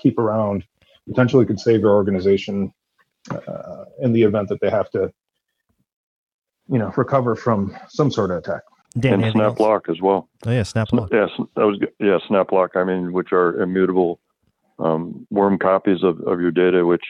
keep 0.00 0.18
around 0.18 0.64
potentially 1.06 1.44
could 1.44 1.60
save 1.60 1.80
your 1.80 1.92
organization 1.92 2.72
in 4.00 4.12
the 4.12 4.22
event 4.22 4.48
that 4.48 4.60
they 4.60 4.70
have 4.70 4.90
to, 4.90 5.12
you 6.68 6.78
know, 6.78 6.92
recover 6.96 7.36
from 7.36 7.76
some 7.88 8.10
sort 8.10 8.30
of 8.30 8.38
attack. 8.38 8.62
Dan, 8.98 9.22
and 9.22 9.34
SnapLock 9.34 9.90
as 9.90 10.00
well. 10.00 10.28
Oh 10.46 10.50
yeah, 10.50 10.62
SnapLock. 10.62 11.08
Yes, 11.12 11.30
that 11.56 11.64
was 11.64 11.78
yeah, 12.00 12.18
SnapLock. 12.28 12.70
I 12.74 12.84
mean, 12.84 13.12
which 13.12 13.32
are 13.32 13.60
immutable 13.60 14.20
um, 14.78 15.26
worm 15.30 15.58
copies 15.58 16.02
of, 16.02 16.20
of 16.22 16.40
your 16.40 16.50
data, 16.50 16.86
which 16.86 17.04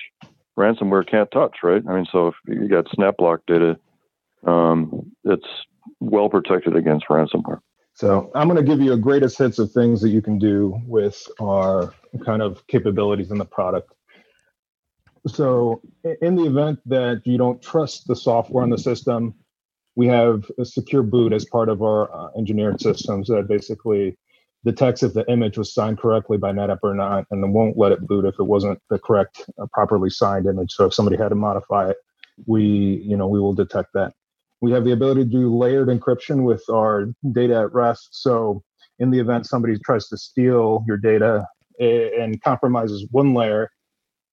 ransomware 0.59 1.09
can't 1.09 1.31
touch, 1.31 1.59
right? 1.63 1.83
I 1.89 1.95
mean, 1.95 2.07
so 2.11 2.29
if 2.29 2.35
you 2.47 2.69
got 2.69 2.87
SnapLock 2.87 3.39
data, 3.47 3.79
um, 4.47 5.13
it's 5.25 5.47
well 6.01 6.29
protected 6.29 6.77
against 6.77 7.07
ransomware. 7.07 7.61
So 7.95 8.31
I'm 8.35 8.49
going 8.49 8.65
to 8.65 8.69
give 8.69 8.81
you 8.81 8.93
a 8.93 8.97
greatest 8.97 9.39
hits 9.39 9.59
of 9.59 9.73
things 9.73 10.01
that 10.03 10.11
you 10.11 10.23
can 10.23 10.39
do 10.39 10.81
with 10.87 11.27
our 11.41 11.95
kind 12.25 12.43
of 12.43 12.65
capabilities 12.67 13.31
in 13.31 13.39
the 13.39 13.45
product. 13.45 13.93
So 15.27 15.81
in 16.23 16.37
the 16.37 16.45
event 16.45 16.81
that 16.87 17.23
you 17.25 17.39
don't 17.39 17.61
trust 17.61 18.07
the 18.07 18.15
software 18.15 18.63
in 18.65 18.71
the 18.71 18.79
system, 18.79 19.35
we 19.97 20.07
have 20.07 20.49
a 20.59 20.65
secure 20.65 21.03
boot 21.03 21.33
as 21.33 21.45
part 21.45 21.69
of 21.69 21.83
our 21.83 22.15
uh, 22.15 22.31
engineered 22.39 22.81
systems 22.81 23.27
that 23.29 23.49
basically 23.49 24.17
detects 24.65 25.03
if 25.03 25.15
the 25.15 25.31
image 25.31 25.57
was 25.57 25.73
signed 25.73 25.99
correctly 25.99 26.37
by 26.37 26.53
NetApp 26.53 26.81
or 26.83 26.95
not, 26.95 27.27
and 27.31 27.43
then 27.43 27.53
won't 27.53 27.79
let 27.79 27.93
it 27.93 28.07
boot 28.07 28.25
if 28.25 28.35
it 28.39 28.45
wasn't 28.45 28.81
the 28.91 28.99
correct, 28.99 29.49
uh, 29.61 29.67
properly 29.73 30.11
signed 30.11 30.47
image. 30.47 30.73
So 30.73 30.87
if 30.87 30.95
somebody 30.95 31.17
had 31.17 31.29
to 31.29 31.35
modify 31.35 31.91
it, 31.91 31.97
we, 32.47 33.03
you 33.05 33.17
know, 33.17 33.29
we 33.29 33.41
will 33.41 33.55
detect 33.55 33.91
that. 33.95 34.13
We 34.61 34.73
have 34.73 34.85
the 34.85 34.93
ability 34.93 35.25
to 35.25 35.31
do 35.31 35.57
layered 35.57 35.89
encryption 35.89 36.43
with 36.43 36.65
our 36.71 37.07
data 37.33 37.61
at 37.61 37.73
rest. 37.73 38.09
So 38.23 38.63
in 38.99 39.11
the 39.11 39.21
event 39.21 39.47
somebody 39.47 39.79
tries 39.79 40.09
to 40.09 40.17
steal 40.17 40.85
your 40.87 40.97
data 40.97 41.47
and 41.79 42.43
compromises 42.43 43.07
one 43.13 43.35
layer, 43.35 43.71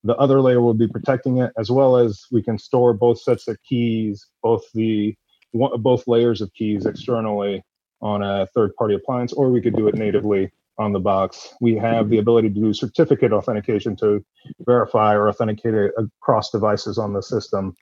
the 0.04 0.16
other 0.18 0.42
layer 0.42 0.62
will 0.62 0.74
be 0.74 0.88
protecting 0.88 1.38
it, 1.38 1.52
as 1.58 1.70
well 1.70 1.98
as 1.98 2.26
we 2.32 2.42
can 2.42 2.58
store 2.58 2.94
both 2.94 3.20
sets 3.22 3.48
of 3.48 3.58
keys, 3.68 4.26
both 4.42 4.64
the 4.74 5.16
both 5.54 6.08
layers 6.08 6.42
of 6.42 6.52
keys 6.54 6.86
externally 6.86 7.64
on 8.02 8.22
a 8.22 8.48
third 8.48 8.76
party 8.76 8.96
appliance, 8.96 9.34
or 9.34 9.50
we 9.50 9.62
could 9.62 9.76
do 9.76 9.88
it 9.88 9.96
natively 9.96 10.52
on 10.78 10.92
the 10.92 11.00
box. 11.00 11.54
We 11.62 11.76
have 11.78 12.10
the 12.10 12.18
ability 12.18 12.50
to 12.50 12.60
do 12.60 12.74
certificate 12.74 13.32
authentication 13.32 13.96
to 13.98 14.24
verify 14.62 15.16
or 15.16 15.30
authenticate 15.30 15.92
across 15.98 16.52
devices 16.52 16.98
on 16.98 17.14
the 17.14 17.22
system. 17.22 17.76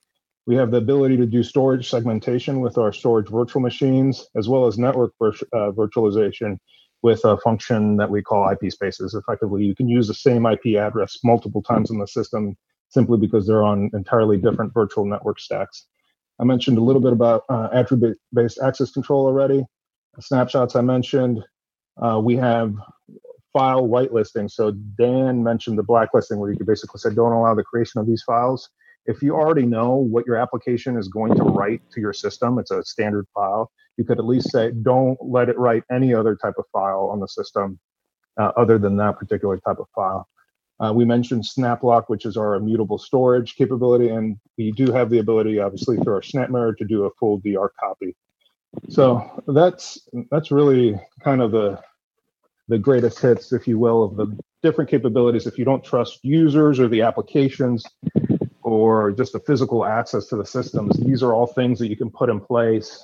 We 0.45 0.55
have 0.55 0.71
the 0.71 0.77
ability 0.77 1.17
to 1.17 1.25
do 1.25 1.41
storage 1.41 1.89
segmentation 1.89 2.59
with 2.59 2.77
our 2.77 2.91
storage 2.91 3.29
virtual 3.29 3.61
machines, 3.61 4.27
as 4.35 4.49
well 4.49 4.67
as 4.67 4.77
network 4.77 5.13
vir- 5.19 5.47
uh, 5.53 5.71
virtualization 5.71 6.57
with 7.01 7.23
a 7.25 7.37
function 7.37 7.97
that 7.97 8.09
we 8.09 8.21
call 8.21 8.49
IP 8.49 8.71
spaces. 8.71 9.13
Effectively, 9.13 9.63
you 9.63 9.75
can 9.75 9.89
use 9.89 10.07
the 10.07 10.13
same 10.13 10.45
IP 10.45 10.77
address 10.77 11.17
multiple 11.23 11.61
times 11.61 11.91
in 11.91 11.99
the 11.99 12.07
system 12.07 12.55
simply 12.89 13.17
because 13.17 13.47
they're 13.47 13.63
on 13.63 13.89
entirely 13.93 14.37
different 14.37 14.73
virtual 14.73 15.05
network 15.05 15.39
stacks. 15.39 15.87
I 16.39 16.45
mentioned 16.45 16.77
a 16.77 16.81
little 16.81 17.01
bit 17.01 17.13
about 17.13 17.43
uh, 17.49 17.69
attribute 17.73 18.17
based 18.33 18.59
access 18.61 18.91
control 18.91 19.25
already. 19.25 19.65
Snapshots 20.19 20.75
I 20.75 20.81
mentioned. 20.81 21.43
Uh, 22.01 22.19
we 22.23 22.35
have 22.35 22.75
file 23.51 23.87
whitelisting. 23.87 24.49
So 24.49 24.71
Dan 24.71 25.43
mentioned 25.43 25.77
the 25.77 25.83
blacklisting 25.83 26.39
where 26.39 26.51
you 26.51 26.57
could 26.57 26.67
basically 26.67 26.99
say, 26.99 27.13
don't 27.13 27.31
allow 27.31 27.53
the 27.53 27.63
creation 27.63 28.01
of 28.01 28.07
these 28.07 28.23
files. 28.23 28.69
If 29.05 29.21
you 29.21 29.35
already 29.35 29.65
know 29.65 29.95
what 29.95 30.25
your 30.25 30.37
application 30.37 30.97
is 30.97 31.07
going 31.07 31.35
to 31.35 31.43
write 31.43 31.81
to 31.91 32.01
your 32.01 32.13
system, 32.13 32.57
it's 32.57 32.71
a 32.71 32.83
standard 32.83 33.27
file, 33.33 33.69
you 33.97 34.05
could 34.05 34.17
at 34.17 34.25
least 34.25 34.51
say, 34.51 34.71
don't 34.81 35.17
let 35.21 35.49
it 35.49 35.57
write 35.57 35.83
any 35.91 36.13
other 36.13 36.35
type 36.35 36.55
of 36.57 36.65
file 36.71 37.09
on 37.11 37.19
the 37.19 37.27
system 37.27 37.79
uh, 38.39 38.51
other 38.57 38.77
than 38.77 38.97
that 38.97 39.17
particular 39.17 39.57
type 39.57 39.77
of 39.79 39.87
file. 39.93 40.27
Uh, 40.79 40.91
we 40.91 41.05
mentioned 41.05 41.43
SnapLock, 41.43 42.05
which 42.07 42.25
is 42.25 42.35
our 42.35 42.55
immutable 42.55 42.97
storage 42.97 43.55
capability, 43.55 44.09
and 44.09 44.37
we 44.57 44.71
do 44.71 44.91
have 44.91 45.09
the 45.09 45.19
ability, 45.19 45.59
obviously, 45.59 45.97
through 45.97 46.13
our 46.13 46.21
SnapMirror 46.21 46.75
to 46.77 46.85
do 46.85 47.05
a 47.05 47.11
full 47.19 47.39
DR 47.39 47.71
copy. 47.79 48.15
So 48.89 49.43
that's 49.47 49.99
that's 50.31 50.51
really 50.51 50.99
kind 51.23 51.41
of 51.41 51.51
the 51.51 51.81
the 52.67 52.77
greatest 52.77 53.19
hits, 53.19 53.51
if 53.51 53.67
you 53.67 53.77
will, 53.77 54.03
of 54.03 54.15
the 54.15 54.37
different 54.61 54.89
capabilities. 54.89 55.45
If 55.47 55.57
you 55.57 55.65
don't 55.65 55.83
trust 55.83 56.19
users 56.23 56.79
or 56.79 56.87
the 56.87 57.01
applications 57.01 57.85
or 58.61 59.11
just 59.11 59.33
the 59.33 59.39
physical 59.39 59.85
access 59.85 60.27
to 60.27 60.37
the 60.37 60.45
systems, 60.45 60.97
these 60.97 61.21
are 61.21 61.33
all 61.33 61.45
things 61.45 61.77
that 61.79 61.89
you 61.89 61.97
can 61.97 62.09
put 62.09 62.29
in 62.29 62.39
place 62.39 63.03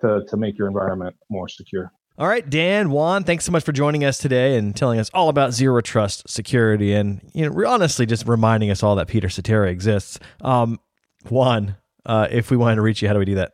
to, 0.00 0.24
to 0.26 0.36
make 0.36 0.56
your 0.56 0.66
environment 0.66 1.14
more 1.28 1.48
secure. 1.48 1.92
All 2.18 2.26
right, 2.26 2.48
Dan, 2.48 2.90
Juan, 2.90 3.24
thanks 3.24 3.44
so 3.44 3.52
much 3.52 3.64
for 3.64 3.72
joining 3.72 4.04
us 4.04 4.18
today 4.18 4.56
and 4.56 4.76
telling 4.76 4.98
us 4.98 5.10
all 5.14 5.28
about 5.28 5.52
zero 5.52 5.80
trust 5.80 6.28
security 6.28 6.92
and 6.92 7.20
you 7.32 7.48
know 7.48 7.66
honestly 7.66 8.04
just 8.04 8.26
reminding 8.26 8.70
us 8.70 8.82
all 8.82 8.96
that 8.96 9.08
Peter 9.08 9.28
Cetera 9.28 9.70
exists. 9.70 10.18
Um, 10.42 10.80
Juan, 11.28 11.76
uh, 12.04 12.28
if 12.30 12.50
we 12.50 12.56
wanted 12.56 12.76
to 12.76 12.82
reach 12.82 13.00
you, 13.00 13.08
how 13.08 13.14
do 13.14 13.20
we 13.20 13.24
do 13.24 13.36
that? 13.36 13.52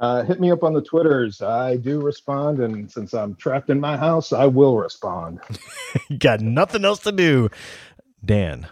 Uh, 0.00 0.22
hit 0.22 0.40
me 0.40 0.50
up 0.50 0.64
on 0.64 0.72
the 0.72 0.80
Twitters. 0.80 1.42
I 1.42 1.76
do 1.76 2.00
respond, 2.00 2.58
and 2.60 2.90
since 2.90 3.12
I'm 3.12 3.34
trapped 3.34 3.68
in 3.68 3.78
my 3.78 3.98
house, 3.98 4.32
I 4.32 4.46
will 4.46 4.78
respond. 4.78 5.40
you 6.08 6.16
got 6.16 6.40
nothing 6.40 6.86
else 6.86 7.00
to 7.00 7.12
do, 7.12 7.50
Dan. 8.24 8.66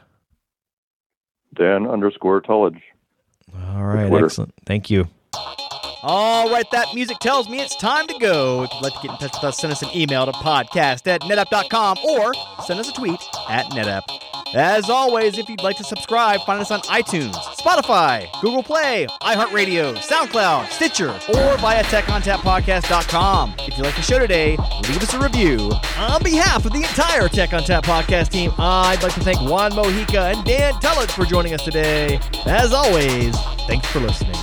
Dan 1.54 1.86
underscore 1.86 2.40
Tullidge. 2.40 2.80
All 3.54 3.84
right, 3.84 4.10
excellent. 4.10 4.54
Thank 4.64 4.90
you. 4.90 5.08
All 6.02 6.48
right, 6.50 6.70
that 6.70 6.94
music 6.94 7.18
tells 7.18 7.48
me 7.48 7.60
it's 7.60 7.76
time 7.76 8.06
to 8.06 8.18
go. 8.18 8.62
If 8.62 8.70
you'd 8.72 8.82
like 8.82 8.94
to 8.94 9.00
get 9.02 9.10
in 9.10 9.18
touch 9.18 9.32
with 9.34 9.44
us, 9.44 9.58
send 9.58 9.72
us 9.72 9.82
an 9.82 9.90
email 9.94 10.24
to 10.26 10.32
podcast 10.32 11.06
at 11.08 11.22
netapp.com 11.22 11.98
or 12.08 12.32
send 12.64 12.80
us 12.80 12.88
a 12.88 12.92
tweet 12.92 13.20
at 13.50 13.66
netapp. 13.66 14.02
As 14.54 14.88
always, 14.88 15.37
if 15.37 15.48
you'd 15.48 15.62
like 15.62 15.76
to 15.76 15.84
subscribe, 15.84 16.40
find 16.46 16.61
us 16.61 16.70
on 16.70 16.80
iTunes, 16.82 17.34
Spotify, 17.34 18.28
Google 18.40 18.62
Play, 18.62 19.06
iHeartRadio, 19.20 19.96
SoundCloud, 19.98 20.70
Stitcher, 20.70 21.11
or 21.11 21.58
via 21.58 21.84
TechOnTapPodcast.com. 21.84 23.54
If 23.61 23.76
you 23.76 23.84
like 23.84 23.94
the 23.94 24.02
show 24.02 24.18
today, 24.18 24.56
leave 24.88 25.02
us 25.02 25.12
a 25.12 25.18
review. 25.20 25.70
On 25.98 26.22
behalf 26.22 26.64
of 26.64 26.72
the 26.72 26.78
entire 26.78 27.28
Tech 27.28 27.52
on 27.52 27.62
Tap 27.62 27.84
podcast 27.84 28.30
team, 28.30 28.50
I'd 28.58 29.02
like 29.02 29.14
to 29.14 29.20
thank 29.20 29.38
Juan 29.42 29.72
Mojica 29.72 30.34
and 30.34 30.44
Dan 30.46 30.72
Tullidge 30.74 31.11
for 31.11 31.24
joining 31.26 31.52
us 31.52 31.62
today. 31.62 32.18
As 32.46 32.72
always, 32.72 33.37
thanks 33.66 33.87
for 33.88 34.00
listening. 34.00 34.34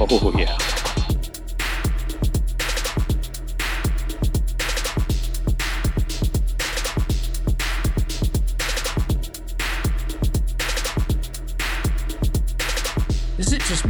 Oh, 0.00 0.34
yeah. 0.36 0.56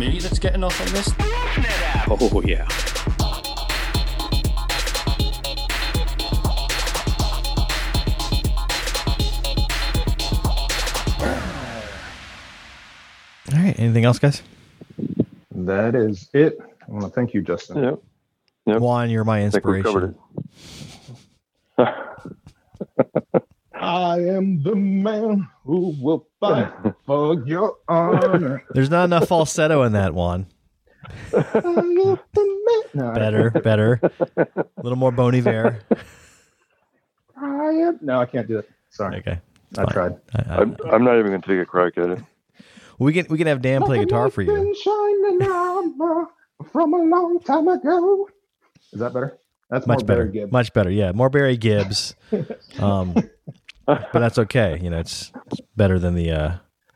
Me 0.08 0.18
that's 0.18 0.38
getting 0.38 0.64
off 0.64 0.80
on 0.80 0.86
this? 0.92 1.12
Oh, 2.08 2.42
yeah. 2.44 2.66
All 13.52 13.58
right. 13.62 13.78
Anything 13.78 14.04
else, 14.04 14.18
guys? 14.18 14.42
That 15.54 15.94
is 15.94 16.28
it. 16.32 16.58
I 16.60 16.90
want 16.90 17.04
to 17.04 17.10
thank 17.10 17.32
you, 17.32 17.42
Justin. 17.42 17.82
Yep. 17.82 18.02
Yep. 18.66 18.80
Juan, 18.80 19.10
you're 19.10 19.24
my 19.24 19.44
I 19.44 19.50
think 19.50 19.64
we 19.64 19.78
inspiration. 19.78 20.16
covered 23.84 24.22
it. 24.22 24.30
I 24.32 24.36
am 24.36 24.62
the 24.62 24.74
man 24.74 25.48
who 25.64 25.94
will 26.00 26.26
fight 26.40 26.72
for 27.06 27.42
your 27.46 27.76
honor. 27.88 28.64
There's 28.70 28.90
not 28.90 29.04
enough 29.04 29.28
falsetto 29.28 29.82
in 29.82 29.92
that 29.92 30.14
one. 30.14 30.46
I 31.34 31.38
am 31.54 31.94
the 31.94 32.18
man. 32.36 32.82
No, 32.94 33.12
Better, 33.12 33.50
better. 33.50 34.00
A 34.36 34.56
little 34.82 34.96
more 34.96 35.10
Bon 35.12 35.34
Iver. 35.34 35.80
I 37.36 37.46
am. 37.70 37.98
No, 38.00 38.20
I 38.20 38.26
can't 38.26 38.46
do 38.48 38.58
it. 38.58 38.70
Sorry, 38.90 39.16
Okay. 39.18 39.40
I 39.76 39.84
tried. 39.86 40.12
I- 40.34 40.42
I- 40.48 40.56
I'm, 40.60 40.76
I'm 40.90 41.04
not 41.04 41.18
even 41.18 41.30
going 41.32 41.42
to 41.42 41.48
take 41.48 41.60
a 41.60 41.66
crack 41.66 41.98
at 41.98 42.08
it. 42.10 42.20
we 42.98 43.12
can 43.12 43.26
we 43.28 43.36
can 43.38 43.48
have 43.48 43.60
Dan 43.60 43.82
play 43.82 43.98
guitar 43.98 44.30
for 44.30 44.42
you. 44.42 44.52
Been 44.54 44.74
shining 44.82 45.42
armor 45.50 46.26
from 46.70 46.94
a 46.94 46.98
long 47.02 47.40
time 47.40 47.66
ago. 47.66 48.28
Is 48.92 49.00
that 49.00 49.12
better? 49.12 49.36
That's 49.70 49.86
Much 49.88 50.00
more 50.00 50.06
better. 50.06 50.20
Barry 50.26 50.32
Gibb. 50.32 50.52
Much 50.52 50.72
better. 50.72 50.90
Yeah, 50.90 51.10
more 51.12 51.28
Barry 51.28 51.56
Gibbs. 51.56 52.14
Um, 52.78 53.14
but 53.86 54.12
that's 54.12 54.38
okay. 54.38 54.78
You 54.82 54.90
know, 54.90 54.98
it's, 54.98 55.32
it's 55.46 55.60
better 55.76 55.98
than 55.98 56.14
the 56.14 56.30
uh, 56.30 56.52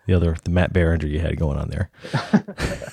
the 0.06 0.14
other 0.14 0.36
the 0.42 0.50
Matt 0.50 0.72
Berninger 0.72 1.08
you 1.08 1.20
had 1.20 1.36
going 1.36 1.58
on 1.58 1.68
there. 1.68 1.90